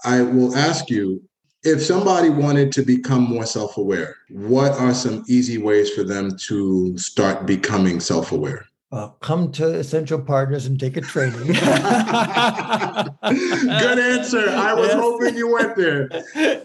I 0.05 0.21
will 0.21 0.55
ask 0.55 0.87
you 0.89 1.23
if 1.63 1.81
somebody 1.81 2.29
wanted 2.29 2.71
to 2.73 2.83
become 2.83 3.23
more 3.23 3.45
self 3.45 3.77
aware, 3.77 4.15
what 4.29 4.73
are 4.73 4.93
some 4.93 5.23
easy 5.27 5.57
ways 5.57 5.89
for 5.91 6.03
them 6.03 6.37
to 6.47 6.97
start 6.97 7.45
becoming 7.45 7.99
self 7.99 8.31
aware? 8.31 8.65
Uh, 8.91 9.07
come 9.21 9.51
to 9.53 9.75
Essential 9.75 10.19
Partners 10.21 10.65
and 10.65 10.79
take 10.79 10.97
a 10.97 11.01
training. 11.01 11.47
Good 11.47 11.57
answer. 13.99 14.49
I 14.49 14.73
was 14.73 14.89
yes. 14.89 14.99
hoping 14.99 15.37
you 15.37 15.51
went 15.51 15.77
there. 15.77 16.09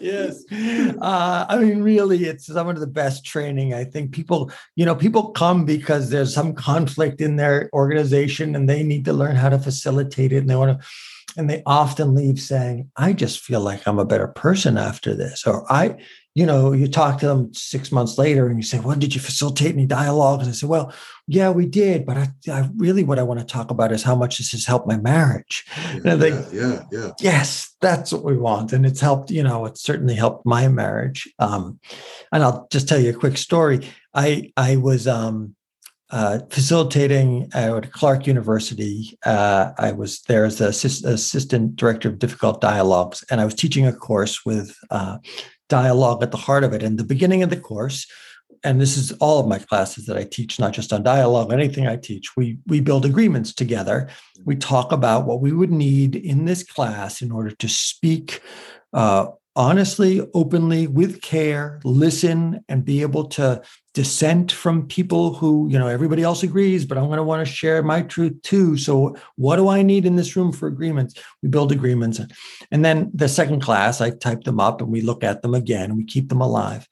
yes. 0.01 0.43
Uh, 0.51 1.47
I 1.49 1.59
mean, 1.59 1.83
really, 1.83 2.25
it's 2.25 2.47
some 2.47 2.69
of 2.69 2.81
the 2.81 2.87
best 2.87 3.25
training. 3.25 3.75
I 3.75 3.85
think 3.85 4.11
people, 4.11 4.51
you 4.75 4.85
know, 4.85 4.97
people 4.97 5.31
come 5.31 5.65
because 5.65 6.11
there's 6.11 6.35
some 6.35 6.53
conflict 6.55 7.21
in 7.21 7.37
their 7.37 7.71
organization 7.73 8.57
and 8.57 8.69
they 8.69 8.83
need 8.83 9.05
to 9.05 9.13
learn 9.13 9.37
how 9.37 9.49
to 9.49 9.59
facilitate 9.59 10.33
it 10.33 10.39
and 10.39 10.51
they 10.51 10.57
want 10.57 10.81
to 10.81 10.87
and 11.39 11.51
they 11.51 11.63
often 11.67 12.15
leave 12.15 12.41
saying 12.41 12.91
i 12.97 13.13
just 13.13 13.41
feel 13.41 13.61
like 13.61 13.87
i'm 13.87 13.99
a 13.99 14.07
better 14.07 14.29
person 14.29 14.79
after 14.79 15.15
this 15.15 15.47
or 15.47 15.71
i 15.71 15.95
you 16.37 16.45
know, 16.45 16.73
you 16.73 16.87
talk 16.87 17.19
to 17.19 17.27
them 17.27 17.51
six 17.55 17.91
months 17.91 18.19
later 18.19 18.47
and 18.47 18.59
you 18.59 18.63
say, 18.63 18.79
well, 18.79 18.95
did 18.95 19.15
you 19.15 19.23
facilitate 19.23 19.73
any 19.73 19.87
dialogue? 19.87 20.41
And 20.41 20.51
I 20.51 20.53
say, 20.53 20.67
well, 20.67 20.93
yeah, 21.27 21.49
we 21.49 21.65
did. 21.65 22.05
But 22.05 22.19
I, 22.19 22.29
I 22.53 22.69
really, 22.77 23.05
what 23.05 23.19
I 23.19 23.23
want 23.23 23.41
to 23.41 23.47
talk 23.47 23.71
about 23.71 23.91
is 23.91 24.03
how 24.03 24.15
much 24.15 24.37
this 24.37 24.53
has 24.53 24.67
helped 24.67 24.87
my 24.87 24.99
marriage. 24.99 25.65
Yeah, 26.05 26.15
yeah, 26.17 26.45
yeah, 26.53 26.83
yeah. 26.93 27.11
Yes, 27.21 27.75
that's 27.81 28.13
what 28.13 28.23
we 28.23 28.37
want. 28.37 28.75
And 28.75 28.85
it's 28.85 29.01
helped, 29.01 29.31
you 29.31 29.43
know, 29.43 29.65
it's 29.65 29.81
certainly 29.81 30.15
helped 30.15 30.45
my 30.45 30.69
marriage. 30.69 31.27
Um, 31.39 31.81
and 32.31 32.43
I'll 32.43 32.69
just 32.71 32.87
tell 32.87 33.01
you 33.01 33.09
a 33.09 33.19
quick 33.19 33.39
story. 33.39 33.89
I, 34.13 34.53
I 34.59 34.77
was, 34.77 35.09
um, 35.09 35.57
uh, 36.11 36.39
facilitating 36.51 37.49
at 37.53 37.93
Clark 37.93 38.27
University. 38.27 39.19
Uh, 39.25 39.73
I 39.79 39.93
was 39.93 40.21
there 40.29 40.45
as 40.45 40.59
the 40.59 40.69
assist, 40.69 41.05
assistant 41.05 41.77
director 41.77 42.09
of 42.09 42.21
difficult 42.21 42.61
dialogues, 42.61 43.25
and 43.29 43.41
I 43.41 43.45
was 43.45 43.55
teaching 43.55 43.87
a 43.87 43.93
course 43.93 44.45
with 44.47 44.77
uh, 44.91 45.19
dialogue 45.69 46.23
at 46.23 46.31
the 46.31 46.37
heart 46.37 46.65
of 46.65 46.73
it. 46.73 46.83
And 46.83 46.99
the 46.99 47.05
beginning 47.05 47.43
of 47.43 47.51
the 47.51 47.57
course, 47.57 48.07
and 48.65 48.81
this 48.81 48.97
is 48.97 49.13
all 49.13 49.41
of 49.41 49.49
my 49.49 49.59
classes 49.59 50.07
that 50.07 50.17
I 50.17 50.25
teach, 50.25 50.59
not 50.59 50.73
just 50.73 50.93
on 50.93 51.03
dialogue, 51.03 51.53
anything 51.53 51.87
I 51.87 51.97
teach, 51.97 52.37
we 52.37 52.59
we 52.67 52.81
build 52.81 53.05
agreements 53.05 53.53
together. 53.53 54.09
We 54.45 54.57
talk 54.57 54.93
about 54.93 55.27
what 55.27 55.41
we 55.41 55.53
would 55.53 55.73
need 55.73 56.17
in 56.17 56.45
this 56.45 56.63
class 56.63 57.23
in 57.23 57.31
order 57.31 57.51
to 57.51 57.69
speak 57.69 58.41
uh, 58.93 59.27
honestly, 59.57 60.21
openly, 60.35 60.87
with 60.87 61.23
care, 61.23 61.81
listen, 61.83 62.63
and 62.69 62.85
be 62.85 63.03
able 63.03 63.25
to 63.25 63.63
dissent 63.97 64.53
from 64.53 64.87
people 64.87 65.33
who, 65.33 65.67
you 65.71 65.79
know, 65.79 65.87
everybody 65.87 66.23
else 66.23 66.43
agrees, 66.43 66.85
but 66.85 66.99
I'm 66.99 67.07
going 67.07 67.17
to 67.17 67.23
want 67.23 67.45
to 67.47 67.51
share 67.51 67.83
my 67.83 68.03
truth 68.03 68.35
too. 68.43 68.77
So, 68.77 69.17
what 69.37 69.57
do 69.57 69.71
I 69.71 69.81
need 69.81 70.05
in 70.05 70.17
this 70.17 70.37
room 70.37 70.53
for 70.53 70.67
agreements? 70.69 71.15
We 71.43 71.49
build 71.49 71.73
agreements. 71.73 72.21
And 72.71 72.85
then 72.85 73.11
the 73.15 73.27
second 73.27 73.63
class, 73.63 74.03
I 74.03 74.11
type 74.11 74.45
them 74.45 74.61
up 74.61 74.83
and 74.83 74.93
we 74.93 75.01
look 75.01 75.25
at 75.25 75.41
them 75.41 75.55
again 75.55 75.85
and 75.85 75.97
we 75.97 76.05
keep 76.05 76.29
them 76.29 76.43
alive. 76.43 76.87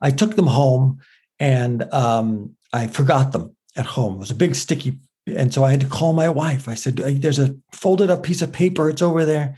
I 0.00 0.10
took 0.10 0.34
them 0.34 0.48
home 0.48 0.98
and 1.38 1.84
um, 1.94 2.56
I 2.72 2.88
forgot 2.88 3.30
them 3.30 3.54
at 3.76 3.86
home. 3.86 4.16
It 4.16 4.18
was 4.18 4.32
a 4.32 4.34
big 4.34 4.56
sticky. 4.56 4.98
And 5.28 5.54
so 5.54 5.62
I 5.62 5.70
had 5.70 5.82
to 5.82 5.86
call 5.86 6.12
my 6.12 6.28
wife. 6.28 6.68
I 6.68 6.74
said, 6.74 6.96
There's 6.96 7.38
a 7.38 7.54
folded 7.70 8.10
up 8.10 8.24
piece 8.24 8.42
of 8.42 8.52
paper. 8.52 8.90
It's 8.90 9.00
over 9.00 9.24
there 9.24 9.54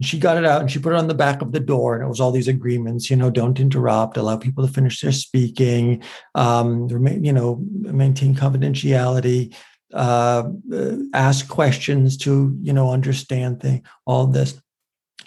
she 0.00 0.18
got 0.18 0.36
it 0.36 0.44
out 0.44 0.60
and 0.60 0.70
she 0.70 0.78
put 0.78 0.92
it 0.92 0.98
on 0.98 1.08
the 1.08 1.14
back 1.14 1.42
of 1.42 1.52
the 1.52 1.60
door 1.60 1.94
and 1.94 2.04
it 2.04 2.08
was 2.08 2.20
all 2.20 2.30
these 2.30 2.48
agreements 2.48 3.10
you 3.10 3.16
know 3.16 3.30
don't 3.30 3.58
interrupt 3.58 4.16
allow 4.16 4.36
people 4.36 4.64
to 4.64 4.72
finish 4.72 5.00
their 5.00 5.12
speaking 5.12 6.02
um, 6.36 6.88
you 7.22 7.32
know 7.32 7.56
maintain 7.80 8.34
confidentiality 8.34 9.52
uh, 9.94 10.44
uh, 10.70 10.96
ask 11.14 11.48
questions 11.48 12.18
to 12.18 12.54
you 12.60 12.74
know 12.74 12.90
understand 12.90 13.60
thing 13.60 13.82
all 14.04 14.26
this. 14.26 14.60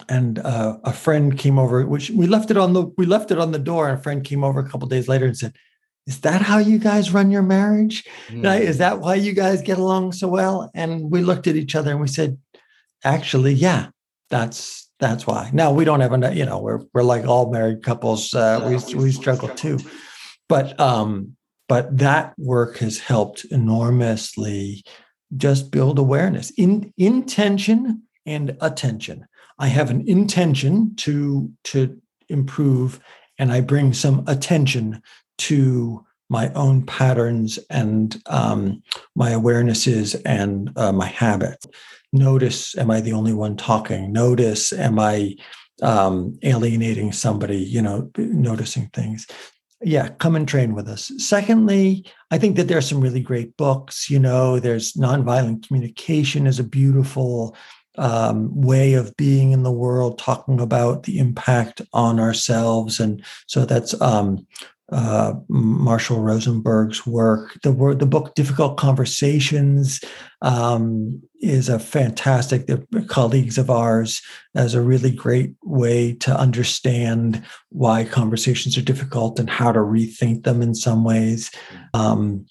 And 0.08 0.40
uh, 0.40 0.78
a 0.84 0.94
friend 0.94 1.38
came 1.38 1.58
over 1.58 1.86
which 1.86 2.12
we 2.12 2.28
left 2.28 2.52
it 2.52 2.58
on 2.58 2.74
the 2.74 2.86
we 2.98 3.06
left 3.06 3.32
it 3.32 3.40
on 3.40 3.52
the 3.52 3.60
door 3.60 3.90
and 3.90 3.98
a 3.98 4.02
friend 4.02 4.24
came 4.24 4.44
over 4.44 4.60
a 4.60 4.70
couple 4.70 4.88
days 4.88 5.08
later 5.08 5.26
and 5.26 5.38
said 5.38 5.56
is 6.08 6.22
that 6.22 6.42
how 6.42 6.58
you 6.58 6.78
guys 6.80 7.12
run 7.12 7.32
your 7.32 7.44
marriage? 7.44 8.04
Mm. 8.30 8.60
is 8.60 8.80
that 8.80 9.00
why 9.00 9.16
you 9.16 9.34
guys 9.34 9.62
get 9.62 9.78
along 9.78 10.12
so 10.14 10.28
well? 10.28 10.70
And 10.74 11.12
we 11.12 11.22
looked 11.22 11.48
at 11.48 11.56
each 11.56 11.76
other 11.76 11.92
and 11.92 12.02
we 12.02 12.08
said 12.08 12.38
actually 13.04 13.54
yeah 13.54 13.88
that's 14.32 14.90
that's 15.00 15.28
why. 15.28 15.50
Now 15.54 15.72
we 15.72 15.86
don't 15.86 16.00
have 16.00 16.14
a 16.14 16.36
you 16.36 16.46
know 16.46 16.60
we're 16.60 16.82
we're 16.94 17.04
like 17.04 17.26
all 17.26 17.52
married 17.52 17.84
couples 17.84 18.34
uh, 18.34 18.62
we, 18.66 18.96
we 18.96 19.12
struggle 19.12 19.50
too. 19.50 19.78
But 20.50 20.80
um 20.80 21.36
but 21.70 21.98
that 22.00 22.34
work 22.38 22.78
has 22.78 22.98
helped 22.98 23.46
enormously 23.46 24.84
just 25.38 25.72
build 25.72 26.00
awareness 26.00 26.52
in 26.58 26.94
intention 26.98 28.04
and 28.26 28.58
attention. 28.60 29.28
I 29.60 29.68
have 29.68 29.90
an 29.92 30.08
intention 30.08 30.96
to 30.98 31.52
to 31.66 32.02
improve 32.30 33.00
and 33.38 33.52
i 33.52 33.60
bring 33.60 33.94
some 33.94 34.24
attention 34.28 35.02
to 35.38 36.06
my 36.32 36.52
own 36.54 36.84
patterns 36.86 37.60
and 37.70 38.22
um, 38.28 38.82
my 39.16 39.32
awarenesses 39.32 40.20
and 40.26 40.72
uh, 40.78 40.92
my 40.92 41.08
habits 41.08 41.68
notice 42.14 42.78
am 42.78 42.90
i 42.90 43.02
the 43.02 43.14
only 43.14 43.34
one 43.34 43.56
talking 43.58 44.12
notice 44.12 44.74
am 44.74 44.98
i 44.98 45.36
um, 45.84 46.38
alienating 46.44 47.12
somebody 47.12 47.58
you 47.58 47.82
know 47.82 48.10
noticing 48.18 48.88
things 48.94 49.28
yeah, 49.84 50.10
come 50.10 50.36
and 50.36 50.48
train 50.48 50.76
with 50.76 50.88
us. 50.88 51.12
Secondly, 51.18 52.06
I 52.30 52.38
think 52.38 52.56
that 52.56 52.68
there 52.68 52.78
are 52.78 52.82
some 52.82 53.02
really 53.02 53.20
great 53.20 53.58
books. 53.58 54.10
You 54.10 54.20
know, 54.20 54.60
there's 54.60 54.94
nonviolent 54.94 55.68
communication 55.68 56.46
is 56.46 56.60
a 56.60 56.64
beautiful 56.64 57.56
um, 57.98 58.50
way 58.62 58.94
of 58.94 59.16
being 59.18 59.52
in 59.52 59.64
the 59.64 59.72
world, 59.72 60.20
talking 60.20 60.60
about 60.60 61.04
the 61.04 61.18
impact 61.18 61.82
on 61.94 62.20
ourselves, 62.20 63.00
and 63.00 63.24
so 63.48 63.66
that's 63.66 64.00
um, 64.02 64.46
uh, 64.92 65.34
Marshall 65.48 66.22
Rosenberg's 66.22 67.08
work. 67.08 67.58
The 67.64 67.72
word, 67.72 68.00
the 68.00 68.06
book 68.06 68.36
"Difficult 68.36 68.78
Conversations" 68.78 70.02
um, 70.42 71.22
is 71.40 71.70
a 71.70 71.80
fantastic. 71.80 72.68
The 72.68 72.86
colleagues 73.08 73.58
of 73.58 73.70
ours 73.70 74.22
as 74.56 74.74
a 74.74 74.82
really 74.82 75.12
great 75.12 75.54
way 75.64 76.14
to 76.16 76.38
understand 76.38 77.44
why 77.70 78.04
conversations 78.04 78.78
are 78.78 78.82
difficult 78.82 79.40
and 79.40 79.50
how 79.50 79.72
to 79.72 79.80
rethink 79.80 80.44
them 80.44 80.62
in 80.62 80.76
some 80.76 81.06
ways. 81.06 81.52
Um, 81.94 82.46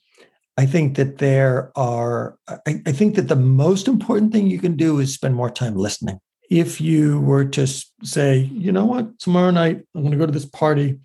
I 0.56 0.64
think 0.64 0.96
that 0.96 1.18
there 1.18 1.72
are. 1.76 2.38
I, 2.48 2.80
I 2.86 2.92
think 2.92 3.16
that 3.16 3.28
the 3.28 3.36
most 3.36 3.86
important 3.86 4.32
thing 4.32 4.46
you 4.46 4.58
can 4.58 4.76
do 4.76 4.98
is 4.98 5.12
spend 5.12 5.34
more 5.34 5.50
time 5.50 5.76
listening. 5.76 6.20
If 6.50 6.80
you 6.80 7.20
were 7.20 7.44
to 7.44 7.66
say, 8.02 8.38
you 8.38 8.72
know 8.72 8.86
what, 8.86 9.18
tomorrow 9.18 9.50
night 9.50 9.82
I'm 9.94 10.00
going 10.00 10.12
to 10.12 10.18
go 10.18 10.26
to 10.26 10.32
this 10.32 10.46
party 10.46 10.98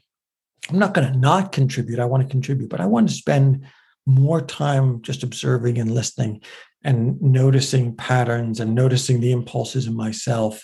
I'm 0.69 0.79
not 0.79 0.93
going 0.93 1.11
to 1.11 1.17
not 1.17 1.51
contribute. 1.51 1.99
I 1.99 2.05
want 2.05 2.23
to 2.23 2.29
contribute, 2.29 2.69
but 2.69 2.81
I 2.81 2.85
want 2.85 3.09
to 3.09 3.15
spend 3.15 3.65
more 4.05 4.41
time 4.41 5.01
just 5.01 5.23
observing 5.23 5.77
and 5.79 5.91
listening 5.91 6.41
and 6.83 7.19
noticing 7.21 7.95
patterns 7.95 8.59
and 8.59 8.75
noticing 8.75 9.19
the 9.19 9.31
impulses 9.31 9.87
in 9.87 9.95
myself. 9.95 10.63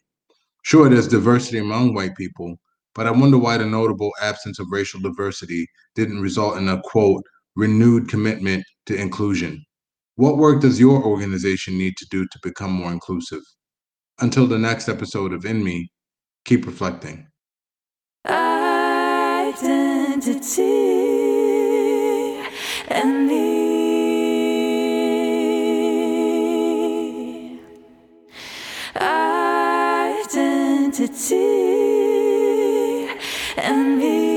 Sure, 0.65 0.89
there's 0.89 1.07
diversity 1.09 1.59
among 1.59 1.95
white 1.95 2.17
people, 2.17 2.57
but 2.95 3.07
I 3.07 3.13
wonder 3.13 3.39
why 3.39 3.57
the 3.57 3.65
notable 3.65 4.11
absence 4.21 4.59
of 4.59 4.67
racial 4.71 5.01
diversity 5.01 5.69
didn't 5.95 6.21
result 6.21 6.59
in 6.59 6.69
a 6.69 6.81
quote, 6.83 7.23
renewed 7.55 8.09
commitment 8.09 8.65
to 8.87 9.01
inclusion. 9.01 9.65
What 10.17 10.37
work 10.37 10.61
does 10.61 10.81
your 10.81 11.05
organization 11.05 11.79
need 11.79 11.97
to 11.99 12.07
do 12.11 12.27
to 12.27 12.39
become 12.43 12.73
more 12.73 12.91
inclusive? 12.91 13.43
Until 14.21 14.49
the 14.49 14.59
next 14.59 14.89
episode 14.89 15.33
of 15.33 15.45
In 15.45 15.63
Me, 15.63 15.93
keep 16.45 16.67
reflecting. 16.67 17.29
And 22.91 23.29
identity 30.29 31.37
and 33.57 34.28